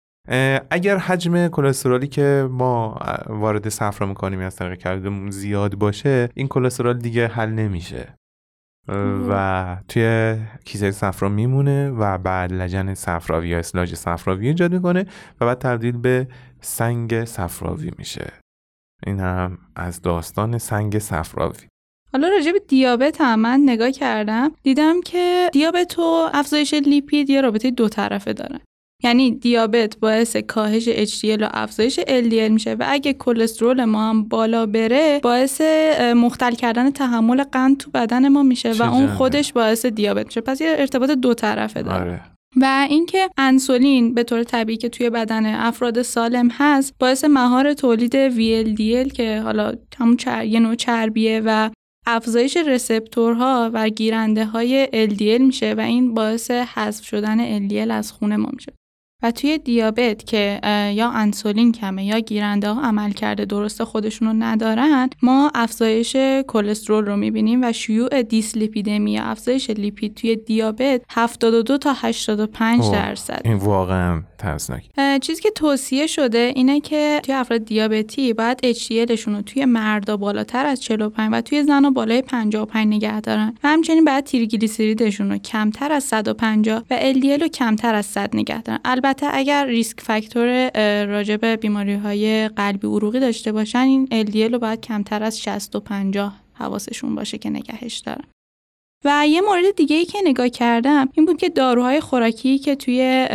اگر 0.70 0.96
حجم 0.96 1.48
کلسترولی 1.48 2.06
که 2.06 2.48
ما 2.50 2.98
وارد 3.26 3.68
صفرا 3.68 4.06
می‌کنیم 4.09 4.40
از 4.40 4.56
طریق 4.56 4.78
کبدمون 4.78 5.30
زیاد 5.30 5.74
باشه 5.74 6.28
این 6.35 6.48
کلسترول 6.48 6.98
دیگه 6.98 7.26
حل 7.28 7.50
نمیشه. 7.50 8.14
و 9.30 9.76
توی 9.88 10.37
کیسه 10.64 10.90
صفرا 10.90 11.28
میمونه 11.28 11.90
و 11.90 12.18
بعد 12.18 12.52
لجن 12.52 12.94
صفراوی 12.94 13.48
یا 13.48 13.59
اسلاج 13.59 13.94
صفراوی 13.94 14.48
ایجاد 14.48 14.72
می‌کنه 14.74 15.06
و 15.40 15.46
بعد 15.46 15.59
تبدیل 15.59 15.98
به 15.98 16.28
سنگ 16.66 17.24
صفراوی 17.24 17.90
میشه. 17.98 18.33
این 19.07 19.20
هم 19.20 19.59
از 19.76 20.02
داستان 20.02 20.59
سنگ 20.59 20.98
صفراوی. 20.98 21.68
حالا 22.12 22.29
راجع 22.29 22.52
به 22.52 22.59
دیابت 22.59 23.20
هم 23.20 23.40
من 23.40 23.61
نگاه 23.64 23.90
کردم 23.90 24.50
دیدم 24.62 25.00
که 25.00 25.50
دیابت 25.52 25.98
و 25.98 26.31
افزایش 26.35 26.74
لیپید 26.74 27.31
یه 27.31 27.40
رابطه 27.40 27.70
دو 27.70 27.88
طرفه 27.88 28.33
دارن. 28.33 28.61
یعنی 29.05 29.31
دیابت 29.31 29.98
باعث 29.98 30.37
کاهش 30.37 30.88
HDL 30.88 31.42
و 31.42 31.48
افزایش 31.50 32.00
LDL 32.00 32.50
میشه 32.50 32.74
و 32.74 32.85
اگه 32.88 33.12
کلسترول 33.12 33.85
ما 33.85 34.11
هم 34.11 34.24
بالا 34.24 34.66
بره 34.66 35.20
باعث 35.22 35.61
مختل 36.16 36.55
کردن 36.55 36.90
تحمل 36.90 37.44
قند 37.44 37.76
تو 37.76 37.90
بدن 37.90 38.29
ما 38.29 38.42
میشه 38.42 38.72
و 38.72 38.83
اون 38.83 39.07
خودش 39.07 39.52
باعث 39.52 39.87
دیابت 39.87 40.26
میشه. 40.26 40.40
پس 40.40 40.61
یه 40.61 40.76
ارتباط 40.79 41.11
دو 41.11 41.35
طرفه 41.35 41.83
داره. 41.83 42.00
آره. 42.00 42.20
و 42.56 42.86
اینکه 42.90 43.30
انسولین 43.36 44.14
به 44.14 44.22
طور 44.22 44.42
طبیعی 44.42 44.78
که 44.78 44.88
توی 44.88 45.10
بدن 45.10 45.46
افراد 45.46 46.02
سالم 46.02 46.48
هست 46.52 46.94
باعث 46.98 47.24
مهار 47.24 47.74
تولید 47.74 48.30
VLDL 48.30 49.12
که 49.12 49.40
حالا 49.40 49.72
همون 49.98 50.16
چر... 50.16 50.44
یه 50.44 50.60
نوع 50.60 50.74
چربیه 50.74 51.42
و 51.44 51.70
افزایش 52.06 52.56
رسپتورها 52.56 53.70
و 53.74 53.88
گیرنده 53.88 54.44
های 54.44 54.86
LDL 54.86 55.40
میشه 55.40 55.74
و 55.74 55.80
این 55.80 56.14
باعث 56.14 56.50
حذف 56.50 57.04
شدن 57.04 57.68
LDL 57.68 57.90
از 57.90 58.12
خون 58.12 58.36
ما 58.36 58.50
میشه. 58.52 58.72
و 59.22 59.31
توی 59.31 59.59
دیابت 59.59 60.26
که 60.26 60.61
یا 60.94 61.11
انسولین 61.11 61.72
کمه 61.72 62.05
یا 62.05 62.18
گیرنده 62.18 62.70
ها 62.70 62.83
عمل 62.83 63.11
کرده 63.11 63.44
درست 63.44 63.85
خودشون 63.85 64.29
رو 64.29 64.35
ندارن 64.38 65.11
ما 65.22 65.50
افزایش 65.55 66.16
کلسترول 66.48 67.07
رو 67.07 67.16
می‌بینیم 67.16 67.61
و 67.64 67.72
شیوع 67.72 68.22
دیسلیپیدمی 68.22 69.12
یا 69.12 69.22
افزایش 69.22 69.70
لیپید 69.70 70.14
توی 70.14 70.37
دیابت 70.37 71.02
72 71.09 71.79
تا 71.79 71.92
85 71.96 72.90
درصد. 72.92 73.40
این 73.44 73.57
واقعا 73.57 74.22
ترسناک. 74.38 74.85
چیزی 75.22 75.42
که 75.42 75.50
توصیه 75.50 76.07
شده 76.07 76.52
اینه 76.55 76.81
که 76.81 77.20
توی 77.22 77.35
افراد 77.35 77.64
دیابتی 77.64 78.33
باید 78.33 78.72
HDLشون 78.72 79.29
رو 79.29 79.42
توی 79.42 79.64
مردا 79.64 80.16
بالاتر 80.16 80.66
از 80.66 80.83
45 80.83 81.29
و 81.33 81.40
توی 81.40 81.62
زنا 81.62 81.90
بالای 81.90 82.22
55 82.22 82.94
نگه 82.94 83.20
دارن. 83.20 83.55
و 83.64 83.68
همچنین 83.68 84.05
باید 84.05 84.24
تریگلیسیریدشون 84.24 85.31
رو 85.31 85.38
کمتر 85.38 85.92
از 85.92 86.05
150 86.05 86.83
و 86.90 87.12
LDL 87.12 87.40
رو 87.40 87.48
کمتر 87.48 87.94
از 87.94 88.07
100 88.07 88.37
نگه 88.37 88.62
دارن. 88.62 88.81
البته 89.06 89.26
اگر 89.32 89.66
ریسک 89.66 90.00
فاکتور 90.00 90.70
راجب 91.06 91.46
بیماری 91.46 91.94
های 91.94 92.48
قلبی 92.48 92.86
عروقی 92.86 93.20
داشته 93.20 93.52
باشن 93.52 93.78
این 93.78 94.06
LDL 94.24 94.52
رو 94.52 94.58
باید 94.58 94.80
کمتر 94.80 95.22
از 95.22 95.40
60 95.40 95.76
و 95.76 95.80
50 95.80 96.34
حواسشون 96.52 97.14
باشه 97.14 97.38
که 97.38 97.50
نگهش 97.50 97.98
دارن 97.98 98.24
و 99.04 99.24
یه 99.28 99.40
مورد 99.40 99.76
دیگه 99.76 99.96
ای 99.96 100.04
که 100.04 100.18
نگاه 100.24 100.48
کردم 100.48 101.08
این 101.12 101.26
بود 101.26 101.36
که 101.36 101.48
داروهای 101.48 102.00
خوراکی 102.00 102.58
که 102.58 102.76
توی 102.76 103.28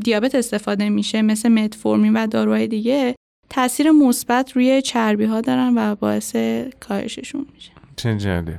دیابت 0.00 0.34
استفاده 0.34 0.88
میشه 0.88 1.22
مثل 1.22 1.48
متفورمین 1.48 2.12
و 2.16 2.26
داروهای 2.26 2.66
دیگه 2.66 3.14
تاثیر 3.50 3.90
مثبت 3.90 4.52
روی 4.52 4.82
چربی 4.82 5.24
ها 5.24 5.40
دارن 5.40 5.78
و 5.78 5.94
باعث 5.94 6.36
کاهششون 6.80 7.46
میشه. 7.54 7.70
چه 7.96 8.16
جالب. 8.16 8.58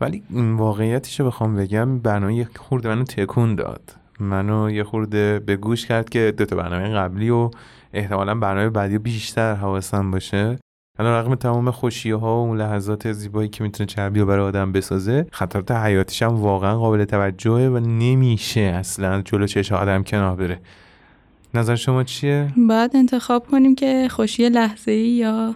ولی 0.00 0.22
واقعیتش 0.56 1.20
رو 1.20 1.26
بخوام 1.26 1.56
بگم 1.56 1.98
برنامه 1.98 2.36
یک 2.36 2.58
خورده 2.58 2.88
منو 2.88 3.04
تکون 3.04 3.54
داد. 3.54 4.03
منو 4.20 4.70
یه 4.70 4.84
خورده 4.84 5.38
به 5.38 5.56
گوش 5.56 5.86
کرد 5.86 6.08
که 6.08 6.34
دو 6.36 6.44
تا 6.44 6.56
برنامه 6.56 6.88
قبلی 6.88 7.30
و 7.30 7.50
احتمالا 7.92 8.34
برنامه 8.34 8.70
بعدی 8.70 8.98
بیشتر 8.98 9.54
حواسم 9.54 10.10
باشه 10.10 10.58
حالا 10.98 11.20
رقم 11.20 11.34
تمام 11.34 11.70
خوشی 11.70 12.10
ها 12.10 12.36
و 12.36 12.46
اون 12.46 12.58
لحظات 12.58 13.12
زیبایی 13.12 13.48
که 13.48 13.64
می‌تونه 13.64 13.86
چربی 13.86 14.20
رو 14.20 14.26
برای 14.26 14.44
آدم 14.44 14.72
بسازه 14.72 15.26
خطرات 15.32 15.70
حیاتیش 15.70 16.22
هم 16.22 16.34
واقعا 16.34 16.78
قابل 16.78 17.04
توجهه 17.04 17.68
و 17.68 17.78
نمیشه 17.78 18.60
اصلا 18.60 19.22
جلو 19.22 19.46
چش 19.46 19.72
آدم 19.72 20.02
کنار 20.02 20.36
بره 20.36 20.60
نظر 21.54 21.76
شما 21.76 22.04
چیه؟ 22.04 22.48
باید 22.68 22.96
انتخاب 22.96 23.46
کنیم 23.46 23.74
که 23.74 24.08
خوشی 24.10 24.48
لحظه 24.48 24.90
ای 24.90 25.08
یا 25.08 25.54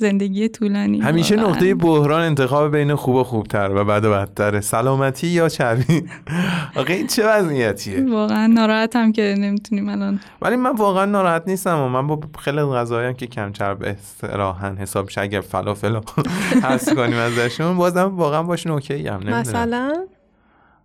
زندگی 0.00 0.48
طولانی 0.48 1.00
همیشه 1.00 1.36
نقطه 1.36 1.74
بحران 1.74 2.22
انتخاب 2.22 2.76
بین 2.76 2.94
خوب 2.94 3.14
و 3.14 3.24
خوبتر 3.24 3.70
و 3.74 3.84
بعد 3.84 4.04
و 4.04 4.10
بدتره. 4.10 4.60
سلامتی 4.60 5.26
یا 5.26 5.48
چربی؟ 5.48 6.04
آقا 6.76 6.92
این 6.92 7.06
چه 7.06 7.28
وضعیتیه؟ 7.28 8.10
واقعا 8.10 8.46
ناراحتم 8.46 9.12
که 9.12 9.34
نمی‌تونیم 9.38 9.88
الان. 9.88 10.20
ولی 10.42 10.56
من 10.56 10.76
واقعا 10.76 11.04
ناراحت 11.04 11.42
نیستم 11.46 11.78
و 11.78 11.88
من 11.88 12.06
با 12.06 12.20
خیلی 12.38 12.60
غذاهایی 12.60 13.14
که 13.14 13.26
کم 13.26 13.52
چرب 13.52 13.82
استراحن 13.82 14.76
حساب 14.76 15.08
اگر 15.16 15.40
فلافل 15.40 16.00
حس 16.64 16.94
کنیم 16.94 17.16
ازشون 17.16 17.76
بازم 17.76 18.16
واقعا 18.16 18.42
باشون 18.42 18.72
اوکی 18.72 19.08
هم 19.08 19.22
مثلا؟ 19.22 19.92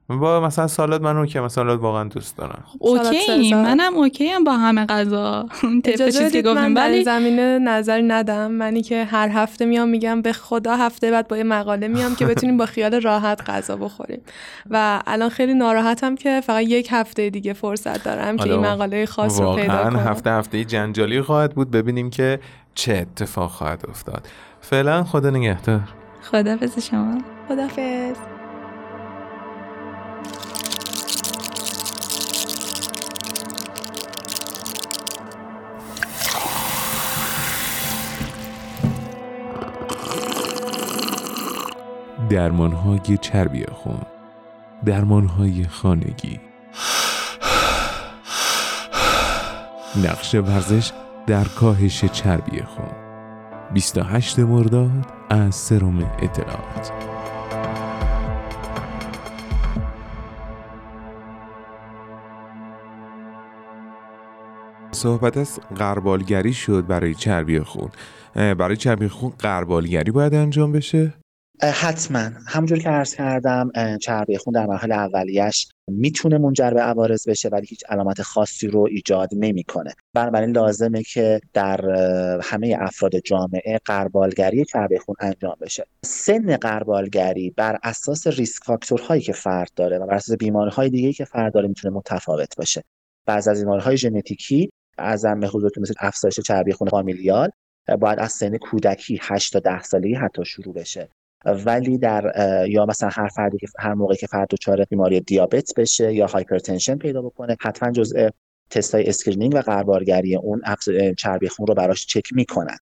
با 0.08 0.40
مثلا 0.40 0.68
سالاد 0.68 1.02
من 1.02 1.18
اوکی 1.18 1.40
مثلا 1.40 1.50
سالاد 1.50 1.80
واقعا 1.80 2.04
دوست 2.04 2.38
دارم. 2.38 2.64
خب، 2.66 2.78
اوکی 2.80 3.54
منم 3.54 3.96
اوکی 3.96 4.28
هم 4.28 4.44
با 4.44 4.52
همه 4.52 4.86
غذا. 4.86 5.46
اجازه 5.86 6.20
چیزی 6.24 6.42
گفتم. 6.42 6.76
ولی 6.76 7.04
زمینه 7.04 7.60
نظری 7.60 8.04
ندم. 8.04 8.52
منی 8.52 8.82
که 8.82 9.06
هر 9.06 9.30
هفته 9.30 9.66
میام 9.66 9.90
میگم 9.90 10.22
به 10.22 10.34
خدا 10.34 10.76
هفته 10.76 11.12
بعد 11.12 11.28
با 11.28 11.38
یه 11.38 11.44
مقاله 11.44 11.88
میام 11.88 12.16
که 12.16 12.26
بتونیم 12.26 12.58
با 12.58 12.66
خیال 12.66 13.02
راحت 13.02 13.50
غذا 13.50 13.76
بخوریم. 13.76 14.22
و 14.70 15.02
الان 15.08 15.30
خیلی 15.30 15.54
ناراحتم 15.54 16.16
که 16.16 16.42
فقط 16.42 16.64
یک 16.64 16.88
هفته 16.92 17.30
دیگه 17.30 17.54
فرصت 17.54 18.04
دارم 18.04 18.38
که 18.38 18.52
این 18.52 18.60
مقاله 18.60 19.06
خاص 19.06 19.40
رو 19.40 19.56
پیدا 19.56 19.84
کنم. 19.84 20.00
هفته 20.00 20.30
هفته 20.30 20.64
جنجالی 20.64 21.22
خواهد 21.22 21.56
بود. 21.56 21.72
ببینیم 21.72 22.10
که 22.10 22.40
چه 22.76 22.94
اتفاق 22.94 23.52
خواهد 23.52 23.86
افتاد. 23.90 24.28
فعلا 24.62 25.04
خدا 25.04 25.30
نگهدار. 25.30 25.82
خدا 26.22 26.58
شما. 26.82 27.18
خدافظ 27.48 28.35
درمانهای 42.36 43.18
چربی 43.22 43.66
خون. 43.66 44.02
درمانهای 44.86 45.64
خانگی. 45.64 46.40
نقش 50.04 50.36
ورزش 50.36 50.92
در 51.28 51.44
کاهش 51.44 52.06
چربی 52.06 52.62
خون. 52.62 52.92
28 53.74 54.40
مرداد 54.40 55.06
از 55.30 55.56
سروم 55.56 56.12
اطلاعات. 56.20 56.92
صحبت 64.92 65.38
از 65.38 65.60
قربالگری 65.76 66.54
شد 66.54 66.88
برای 66.88 67.16
چربی 67.16 67.60
خون. 67.60 67.90
برای 68.36 68.78
چربی 68.78 69.08
خون 69.08 69.34
قربالگری 69.40 70.12
باید 70.12 70.34
انجام 70.34 70.72
بشه؟ 70.72 71.14
حتما. 71.62 72.30
همونجور 72.48 72.80
که 72.80 72.90
عرض 72.90 73.16
کردم 73.16 73.72
چربی 74.02 74.38
خون 74.38 74.54
در 74.54 74.66
مرحله 74.66 74.96
اولیش 74.96 75.68
می‌تونه 75.88 76.38
منجر 76.38 76.72
به 76.72 76.82
عوارض 76.82 77.30
بشه 77.30 77.50
ولی 77.50 77.68
هیچ 77.68 77.84
علامت 77.90 78.22
خاصی 78.22 78.68
رو 78.68 78.88
ایجاد 78.92 79.30
نمی‌کنه. 79.34 79.94
بنابراین 80.14 80.50
لازمه 80.50 81.04
که 81.04 81.42
در 81.54 81.92
همه 82.44 82.78
افراد 82.80 83.12
جامعه 83.20 83.80
قربالگری 83.86 84.66
چربی 84.66 84.98
خون 84.98 85.16
انجام 85.20 85.56
بشه. 85.62 85.86
سن 86.06 86.58
قربالگری 86.58 87.50
بر 87.50 87.80
اساس 87.84 88.28
ریسک 88.28 88.64
فاکتورهایی 88.64 89.22
که 89.22 89.34
فرد 89.34 89.72
داره 89.76 90.00
و 90.00 90.06
بر 90.06 90.16
اساس 90.16 90.38
بیماری 90.38 90.72
های 90.72 90.90
دیگه 90.90 91.14
که 91.14 91.26
فرد 91.26 91.54
داره 91.54 91.68
می‌تونه 91.68 91.96
متفاوت 91.96 92.56
باشه. 92.58 92.84
بعض 93.26 93.48
از 93.48 93.60
بیماری 93.60 93.82
های 93.82 93.98
ژنتیکی 93.98 94.70
از 94.98 95.26
حضورتون 95.26 95.82
مثل 95.82 95.94
افزایش 96.00 96.40
چربی 96.40 96.74
خون 96.74 96.90
familial 96.90 97.50
باید 98.00 98.20
از 98.20 98.32
سن 98.32 98.58
کودکی 98.58 99.20
8 99.22 99.54
تا 99.54 99.60
10 99.60 99.84
سالگی 99.84 100.14
حتی 100.14 100.46
شروع 100.46 100.74
بشه. 100.74 101.10
ولی 101.46 101.98
در 101.98 102.34
یا 102.70 102.86
مثلا 102.86 103.10
هر 103.14 103.28
فردی 103.28 103.58
که 103.58 103.68
هر 103.80 103.94
موقعی 103.94 104.18
که 104.18 104.28
فرد 104.28 104.48
دچار 104.50 104.84
بیماری 104.84 105.20
دیابت 105.20 105.74
بشه 105.78 106.14
یا 106.14 106.26
hypertension 106.26 106.98
پیدا 106.98 107.22
بکنه 107.22 107.58
حتما 107.62 107.92
جزء 107.92 108.30
تستای 108.70 109.10
screening 109.10 109.56
و 109.56 109.62
غربالگری 109.62 110.36
اون 110.36 110.62
چربی 111.18 111.48
خون 111.48 111.68
رو 111.68 111.74
براش 111.74 112.06
چک 112.06 112.34
می‌کنن. 112.34 112.78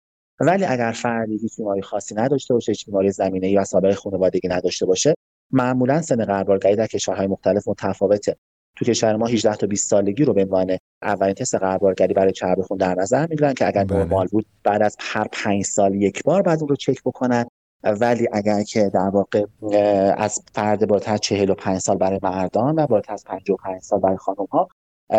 ولی 0.41 0.65
اگر 0.65 0.93
فردی 0.93 1.39
هیچ 1.39 1.57
بیماری 1.57 1.83
خاصی 1.83 2.15
نداشته 2.15 2.55
باشه 2.55 2.73
هیچ 2.73 2.87
بیماری 2.87 3.11
زمینه 3.11 3.51
یا 3.51 3.65
سابقه 3.65 3.95
خانوادگی 3.95 4.49
نداشته 4.49 4.87
باشه 4.87 5.15
معمولا 5.51 6.03
سن 6.03 6.25
غربالگری 6.25 6.77
در 6.77 6.87
کشورهای 6.87 7.27
مختلف 7.27 7.69
متفاوته. 7.69 8.37
تو 8.77 8.85
کشور 8.85 9.17
ما 9.17 9.27
18 9.27 9.55
تا 9.55 9.67
20 9.67 9.91
سالگی 9.91 10.25
رو 10.25 10.33
به 10.35 10.43
عنوان 10.43 10.77
اولین 11.03 11.35
تست 11.35 11.55
قربارگری 11.55 12.15
برای 12.15 12.33
چربی 12.33 12.63
خون 12.63 12.79
در 12.79 12.95
نظر 12.95 13.27
می‌گیرن 13.27 13.55
که 13.55 13.67
اگر 13.67 13.85
بله. 13.85 13.99
نرمال 13.99 14.27
بود 14.27 14.47
بعد 14.65 14.83
از 14.83 14.97
هر 15.01 15.27
5 15.33 15.65
سال 15.65 15.95
یک 15.95 16.23
بار 16.23 16.43
بعد 16.43 16.59
اون 16.59 16.69
رو 16.69 16.77
چک 16.77 17.03
بکنن. 17.05 17.47
ولی 17.83 18.29
اگر 18.33 18.63
که 18.63 18.91
در 18.95 19.09
واقع 19.09 19.45
از 20.17 20.43
فرد 20.53 20.89
بالاتر 20.89 21.13
از 21.13 21.21
45 21.21 21.79
سال 21.79 21.97
برای 21.97 22.21
مردان 22.23 22.75
و 22.79 22.87
بالاتر 22.87 23.13
از 23.13 23.25
55 23.25 23.83
سال 23.83 24.01
برای 24.01 24.17
خانم 24.17 24.47
ها 24.53 24.69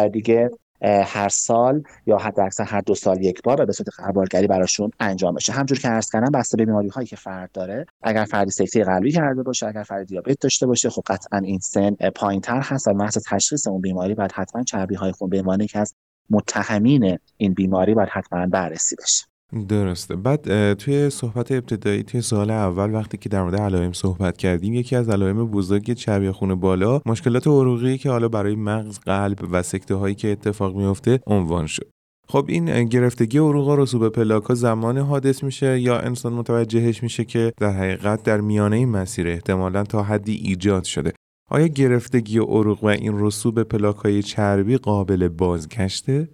دیگه 0.07 0.49
هر 0.81 1.29
سال 1.29 1.83
یا 2.05 2.17
حد 2.17 2.39
اکثر 2.39 2.63
هر 2.63 2.81
دو 2.81 2.95
سال 2.95 3.21
یک 3.21 3.41
بار 3.41 3.65
به 3.65 3.73
صورت 3.73 3.89
قربالگری 3.97 4.47
براشون 4.47 4.91
انجام 4.99 5.35
بشه. 5.35 5.53
همجور 5.53 5.79
که 5.79 5.87
عرض 5.87 6.11
کردم 6.11 6.31
بسته 6.39 6.57
به 6.57 6.65
بیماری 6.65 6.87
هایی 6.87 7.07
که 7.07 7.15
فرد 7.15 7.51
داره 7.51 7.85
اگر 8.01 8.25
فردی 8.25 8.51
سکته 8.51 8.83
قلبی 8.83 9.11
کرده 9.11 9.43
باشه 9.43 9.67
اگر 9.67 9.83
فرد 9.83 10.07
دیابت 10.07 10.39
داشته 10.41 10.65
باشه 10.65 10.89
خب 10.89 11.01
قطعا 11.07 11.39
این 11.39 11.59
سن 11.59 11.91
پایین 12.15 12.41
تر 12.41 12.61
هست 12.61 12.87
و 12.87 12.93
محض 12.93 13.17
تشخیص 13.29 13.67
اون 13.67 13.81
بیماری 13.81 14.15
بعد 14.15 14.31
حتما 14.31 14.63
چربی 14.63 14.95
های 14.95 15.11
خون 15.11 15.29
به 15.29 15.39
عنوان 15.39 15.61
یکی 15.61 15.79
از 15.79 15.95
متهمین 16.29 17.17
این 17.37 17.53
بیماری 17.53 17.93
باید 17.93 18.09
حتما 18.09 18.47
بررسی 18.47 18.95
بشه. 18.95 19.28
درسته. 19.69 20.15
بعد 20.15 20.73
توی 20.73 21.09
صحبت 21.09 21.51
ابتدایی 21.51 22.03
توی 22.03 22.21
سال 22.21 22.51
اول 22.51 22.93
وقتی 22.93 23.17
که 23.17 23.29
در 23.29 23.41
مورد 23.43 23.55
علائم 23.55 23.93
صحبت 23.93 24.37
کردیم 24.37 24.73
یکی 24.73 24.95
از 24.95 25.09
علائم 25.09 25.45
بزرگ 25.45 25.93
چربی 25.93 26.31
خون 26.31 26.55
بالا 26.55 27.01
مشکلات 27.05 27.47
عروقی 27.47 27.97
که 27.97 28.09
حالا 28.09 28.27
برای 28.27 28.55
مغز 28.55 28.99
قلب 28.99 29.37
و 29.51 29.63
سکته 29.63 29.95
هایی 29.95 30.15
که 30.15 30.31
اتفاق 30.31 30.75
میفته 30.75 31.19
عنوان 31.27 31.67
شد. 31.67 31.89
خب 32.27 32.45
این 32.47 32.85
گرفتگی 32.85 33.37
عروق 33.37 33.69
رسوب 33.69 34.09
پلاک 34.09 34.43
ها 34.43 34.55
زمان 34.55 34.97
حادث 34.97 35.43
میشه 35.43 35.79
یا 35.79 35.99
انسان 35.99 36.33
متوجهش 36.33 37.03
میشه 37.03 37.25
که 37.25 37.53
در 37.57 37.71
حقیقت 37.71 38.23
در 38.23 38.41
میانه 38.41 38.75
این 38.75 38.89
مسیر 38.89 39.27
احتمالا 39.27 39.83
تا 39.83 40.03
حدی 40.03 40.33
ایجاد 40.33 40.83
شده. 40.83 41.13
آیا 41.51 41.67
گرفتگی 41.67 42.37
عروق 42.37 42.83
و 42.83 42.87
این 42.87 43.19
رسوب 43.19 43.63
پلاک 43.63 43.95
های 43.95 44.23
چربی 44.23 44.77
قابل 44.77 45.27
بازگشته؟ 45.27 46.29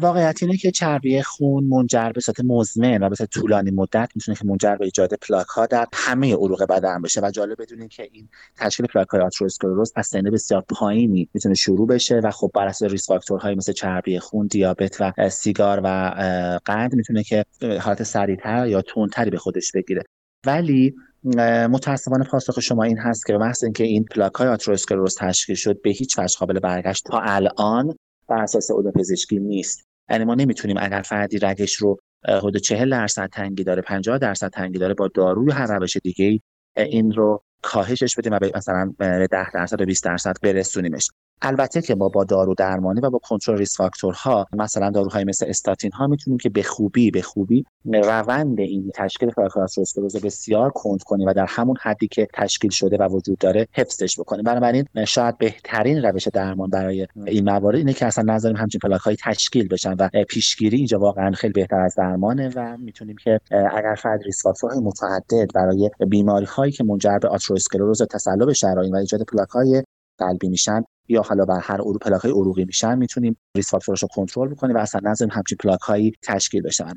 واقعیت 0.00 0.42
اینه 0.42 0.56
که 0.56 0.70
چربی 0.70 1.22
خون 1.22 1.64
منجر 1.64 2.12
به 2.14 2.20
صورت 2.20 2.40
مزمن 2.44 3.02
و 3.02 3.08
به 3.08 3.16
صورت 3.16 3.30
طولانی 3.30 3.70
مدت 3.70 4.10
می‌تونه 4.14 4.36
که 4.36 4.44
منجر 4.44 4.76
به 4.76 4.84
ایجاد 4.84 5.14
پلاک 5.14 5.46
ها 5.46 5.66
در 5.66 5.86
همه 5.92 6.34
عروق 6.34 6.66
بدن 6.66 7.02
بشه 7.02 7.20
و 7.20 7.30
جالب 7.30 7.62
بدونید 7.62 7.90
که 7.90 8.08
این 8.12 8.28
تشکیل 8.56 8.86
پلاک 8.86 9.08
های 9.08 9.20
آتروسکلروز 9.20 9.92
از 9.96 10.06
سن 10.06 10.22
بسیار 10.22 10.64
پایینی 10.68 11.28
می‌تونه 11.34 11.54
شروع 11.54 11.86
بشه 11.86 12.20
و 12.24 12.30
خب 12.30 12.50
بر 12.54 12.66
اساس 12.66 12.90
ریسک 12.90 13.08
فاکتورهای 13.08 13.54
مثل 13.54 13.72
چربی 13.72 14.18
خون، 14.18 14.46
دیابت 14.46 14.96
و 15.00 15.28
سیگار 15.28 15.80
و 15.84 15.88
قند 16.64 16.94
می‌تونه 16.94 17.22
که 17.22 17.44
حالت 17.80 18.02
سریعتر 18.02 18.66
یا 18.66 18.82
تندتری 18.82 19.30
به 19.30 19.38
خودش 19.38 19.72
بگیره. 19.72 20.02
ولی 20.46 20.94
متاسفانه 21.70 22.24
پاسخ 22.24 22.60
شما 22.60 22.82
این 22.82 22.98
هست 22.98 23.26
که 23.26 23.32
به 23.32 23.38
محض 23.38 23.64
اینکه 23.64 23.84
این 23.84 24.04
پلاک 24.04 24.34
های 24.34 24.48
آتروسکلروز 24.48 25.16
تشکیل 25.18 25.56
شد 25.56 25.82
به 25.82 25.90
هیچ 25.90 26.18
وجه 26.18 26.36
قابل 26.38 26.58
برگشت 26.58 27.04
تا 27.04 27.20
الان 27.20 27.96
بر 28.34 28.42
اساس 28.42 28.70
علوم 28.70 28.92
پزشکی 28.92 29.38
نیست. 29.38 29.84
یعنی 30.10 30.24
ما 30.24 30.34
نمی‌تونیم 30.34 30.76
اگر 30.80 31.02
فردی 31.02 31.38
رگش 31.38 31.74
رو 31.74 31.96
حدود 32.28 32.56
40 32.56 32.90
درصد 32.90 33.28
تنگی 33.32 33.64
داره 33.64 33.82
50 33.82 34.18
درصد 34.18 34.48
تنگی 34.48 34.78
داره 34.78 34.94
با 34.94 35.08
داروی 35.08 35.52
هر 35.52 35.78
روش 35.78 35.96
دیگه 35.96 36.40
این 36.76 37.12
رو 37.12 37.42
کاهشش 37.62 38.14
بدیم 38.18 38.32
و 38.32 38.38
مثلا 38.56 38.94
به 38.98 39.28
10 39.30 39.50
درصد 39.50 39.80
و 39.80 39.84
20 39.84 40.04
درصد 40.04 40.36
برسونیمش. 40.42 41.10
البته 41.42 41.82
که 41.82 41.94
ما 41.94 42.08
با 42.08 42.24
دارو 42.24 42.54
درمانی 42.54 43.00
و 43.00 43.10
با 43.10 43.18
کنترل 43.18 43.58
ریس 43.58 43.76
فاکتورها 43.76 44.46
مثلا 44.52 44.90
داروهای 44.90 45.24
مثل 45.24 45.46
استاتین 45.48 45.92
ها 45.92 46.06
می‌تونیم 46.06 46.38
که 46.38 46.48
به 46.48 46.62
خوبی 46.62 47.10
به 47.10 47.22
خوبی 47.22 47.64
روند 47.84 48.60
این 48.60 48.90
تشکیل 48.94 49.30
رو 49.96 50.20
بسیار 50.24 50.70
کند 50.70 51.02
کنیم 51.02 51.28
و 51.28 51.32
در 51.32 51.46
همون 51.48 51.76
حدی 51.82 52.08
که 52.08 52.28
تشکیل 52.34 52.70
شده 52.70 52.96
و 52.96 53.08
وجود 53.08 53.38
داره 53.38 53.68
حفظش 53.72 54.20
بکنیم. 54.20 54.42
بنابراین 54.42 54.84
شاید 55.06 55.38
بهترین 55.38 56.04
روش 56.04 56.28
درمان 56.28 56.70
برای 56.70 57.06
این 57.26 57.44
موارد 57.44 57.76
اینه 57.76 57.92
که 57.92 58.06
اصلا 58.06 58.34
نذاریم 58.34 58.56
همچین 58.56 58.78
پلاک 58.78 59.00
های 59.00 59.16
تشکیل 59.24 59.68
بشن 59.68 59.94
و 59.98 60.08
پیشگیری 60.28 60.76
اینجا 60.76 60.98
واقعا 60.98 61.30
خیلی 61.32 61.52
بهتر 61.52 61.80
از 61.80 61.94
درمانه 61.94 62.50
و 62.56 62.76
می‌تونیم 62.76 63.16
که 63.16 63.40
اگر 63.50 63.94
فرد 63.98 64.22
risk 64.22 64.42
factor 64.42 64.71
های 64.71 64.80
متعدد 64.80 65.52
برای 65.54 65.90
بیماری 66.08 66.46
هایی 66.46 66.72
که 66.72 66.84
منجر 66.84 67.18
به 67.18 67.28
آتروسکلروز 67.28 68.52
شرایین 68.54 68.94
و 68.94 68.96
ایجاد 68.96 69.22
پلاک 69.22 69.48
های 69.48 69.82
قلبی 70.18 70.48
میشن 70.48 70.84
یا 71.08 71.22
حالا 71.22 71.44
بر 71.44 71.60
هر 71.62 71.80
عروق 71.80 71.98
پلاک 71.98 72.20
های 72.20 72.32
عروقی 72.32 72.64
میشن 72.64 72.98
می‌تونیم 72.98 73.36
risk 73.56 73.70
factor 73.70 73.94
ش 73.94 74.02
رو 74.02 74.08
کنترل 74.14 74.48
بکنیم 74.48 74.76
و 74.76 74.78
اصلا 74.78 75.00
نذاریم 75.10 75.34
همچین 75.34 75.58
پلاک 75.60 75.80
هایی 75.80 76.12
تشکیل 76.22 76.62
بشن. 76.62 76.92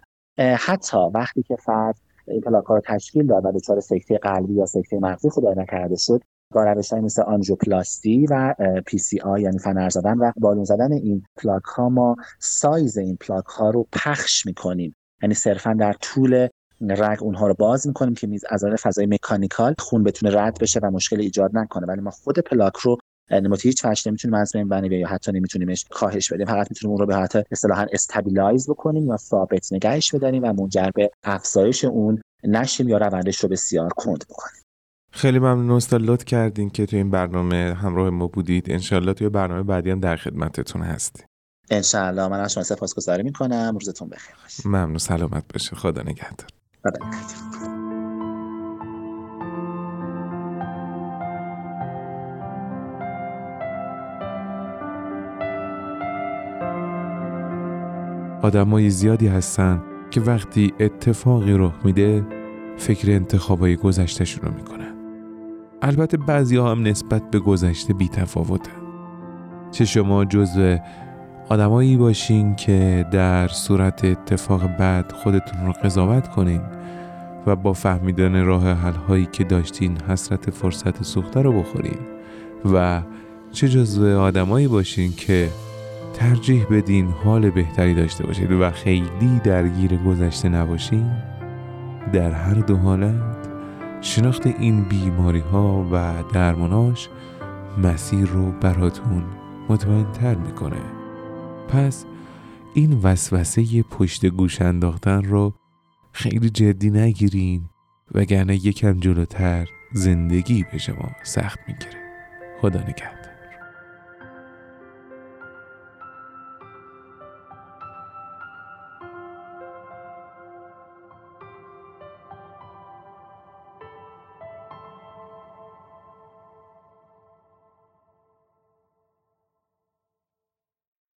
حتی 0.58 0.98
وقتی 1.14 1.44
که 1.44 1.56
فرد 1.56 1.96
این 2.28 2.42
پلاک 2.42 2.66
ها 2.66 2.76
رو 2.76 2.82
تشکیل 2.86 3.28
داد 3.28 3.46
و 3.46 3.52
دچار 3.52 3.80
سکته 3.80 4.18
قلبی 4.18 4.54
یا 4.54 4.66
سکته 4.66 5.00
مغزی 5.00 5.30
خدای 5.30 5.56
نکرده 5.58 5.96
شد 5.96 6.22
روش 6.54 6.94
های 6.94 7.02
مثل 7.02 7.22
آنژیوپلاستی 7.22 8.28
و 8.30 8.56
PCI 8.86 9.42
یعنی 9.42 9.60
فنر 9.60 9.90
زدن 9.90 10.18
و 10.18 10.32
بالون 10.38 10.64
زدن 10.64 10.92
این 10.92 11.24
پلاک 11.36 11.64
ها 11.64 11.90
ما 11.90 12.16
سایز 12.40 12.98
این 12.98 13.16
پلاک 13.16 13.46
ها 13.46 13.70
رو 13.70 13.88
پخش 13.92 14.46
می‌کنیم. 14.46 14.96
یعنی 15.22 15.34
صرفا 15.34 15.74
در 15.74 15.94
طول 15.94 16.48
رگ 16.82 17.24
اونها 17.24 17.48
رو 17.48 17.54
باز 17.54 17.88
می‌کنیم 17.88 18.14
که 18.14 18.28
میز 18.28 18.46
از 18.50 18.66
فضای 18.66 19.06
mechanical 19.06 19.76
خون 19.80 20.04
بتونه 20.04 20.42
رد 20.42 20.60
بشه 20.60 20.80
و 20.84 20.92
مشکل 20.92 21.20
ایجاد 21.20 21.52
نکنه. 21.54 21.88
ولی 21.88 22.02
ما 22.02 22.12
خود 22.12 22.40
پلاک 22.40 22.76
رو 22.76 22.98
به 23.32 23.58
هیچ 23.62 23.86
وجه 23.86 24.10
نمی‌تونیم 24.10 24.34
از 24.34 24.52
بین 24.54 24.70
ببریم 24.70 24.92
یا 24.92 25.08
حتی 25.08 25.32
نمیتونیمش 25.32 25.86
کاهش 25.90 26.34
بدیم. 26.34 26.46
فقط 26.46 26.68
می‌تونیم 26.70 26.92
اون 26.92 27.00
رو 27.00 27.06
به 27.06 27.16
حالت 27.16 27.48
اصطلاحا 27.52 27.86
stabilize 27.92 28.70
بکنیم 28.70 29.08
یا 29.08 29.18
ثابت 29.18 29.74
نگهش 29.74 30.16
بداریم 30.16 30.44
و 30.44 30.54
منجر 30.54 30.90
به 30.96 31.12
افزایش 31.24 31.86
اون 31.86 32.22
نشیم 32.44 32.90
یا 32.90 32.98
روندش 32.98 33.40
رو 33.40 33.50
بسیار 33.50 33.90
کند 33.90 34.26
بکنیم. 34.30 34.62
خیلی 35.12 35.40
ممنون 35.40 35.72
استاد 35.72 36.02
لطف 36.02 36.26
کردین 36.26 36.70
که 36.70 36.86
توی 36.86 37.00
این 37.00 37.12
برنامه 37.12 37.78
همراه 37.82 38.10
ما 38.10 38.28
بودید. 38.28 38.72
انشالله 38.72 39.14
توی 39.14 39.30
برنامه 39.30 39.64
بعدی 39.64 39.92
هم 39.92 40.00
در 40.00 40.16
خدمتتون 40.16 40.82
هستی 40.82 41.24
انشالله 41.72 42.28
من 42.28 42.40
از 42.40 42.54
شما 42.54 42.64
سپاسگزاری 42.64 43.24
می‌کنم. 43.24 43.72
روزتون 43.74 44.10
بخیر. 44.10 44.36
ممنون. 44.66 44.98
سلامت 44.98 45.44
باشه 45.54 45.76
خدا 45.76 46.02
نگهدار. 46.02 46.48
خدا 46.84 47.08
نگهدار. 47.08 47.87
آدمای 58.48 58.90
زیادی 58.90 59.28
هستن 59.28 59.82
که 60.12 60.22
وقتی 60.22 60.74
اتفاقی 60.80 61.54
رخ 61.54 61.74
میده 61.84 62.26
فکر 62.78 63.12
انتخابای 63.12 63.76
گذشتهشون 63.76 64.46
رو 64.46 64.54
می‌کنن. 64.54 64.94
البته 65.82 66.18
بعضی 66.18 66.58
ها 66.58 66.72
هم 66.72 66.88
نسبت 66.88 67.32
به 67.32 67.40
گذشته 67.40 67.94
بی 67.94 68.08
تفاوتن 68.08 68.72
چه 69.72 69.86
شما 69.86 70.26
جزو 70.26 70.78
آدمایی 71.50 71.98
باشین 71.98 72.56
که 72.56 73.06
در 73.12 73.48
صورت 73.48 74.06
اتفاق 74.06 74.68
بعد 74.68 75.12
خودتون 75.12 75.66
رو 75.66 75.74
قضاوت 75.84 76.28
کنین 76.28 76.62
و 77.48 77.56
با 77.56 77.74
فهمیدن 77.74 78.46
راه 78.46 78.72
حل 78.74 78.94
هایی 78.94 79.28
که 79.32 79.44
داشتین 79.44 79.98
حسرت 80.10 80.50
فرصت 80.50 81.04
سوخته 81.04 81.42
رو 81.42 81.52
بخورین 81.60 82.00
و 82.74 83.02
چه 83.52 83.70
جزو 83.70 84.20
آدمایی 84.20 84.68
باشین 84.68 85.14
که 85.18 85.50
ترجیح 86.18 86.66
بدین 86.66 87.08
حال 87.08 87.50
بهتری 87.50 87.94
داشته 87.94 88.28
باشید 88.28 88.52
و 88.52 88.72
خیلی 88.72 89.40
درگیر 89.44 89.98
گذشته 89.98 90.50
نباشین. 90.50 91.12
در 92.14 92.32
هر 92.32 92.54
دو 92.54 92.78
حالت 92.78 93.48
شناخت 94.02 94.48
این 94.48 94.84
بیماری 94.84 95.40
ها 95.40 95.88
و 95.92 96.24
درماناش 96.34 97.10
مسیر 97.78 98.26
رو 98.26 98.52
براتون 98.52 99.24
مطمئن 99.70 100.12
تر 100.12 100.36
می‌کنه. 100.36 100.82
پس 101.68 102.06
این 102.74 103.00
وسوسه 103.04 103.84
پشت 103.84 104.26
گوش 104.26 104.62
انداختن 104.62 105.24
رو 105.24 105.54
خیلی 106.12 106.50
جدی 106.50 106.90
نگیرین 106.90 107.70
وگرنه 108.16 108.56
یکم 108.56 109.00
جلوتر 109.00 109.68
زندگی 109.94 110.66
به 110.72 110.78
شما 110.78 111.12
سخت 111.24 111.60
می‌گیره. 111.68 112.02
خدا 112.62 112.80
نگهدار. 112.80 113.17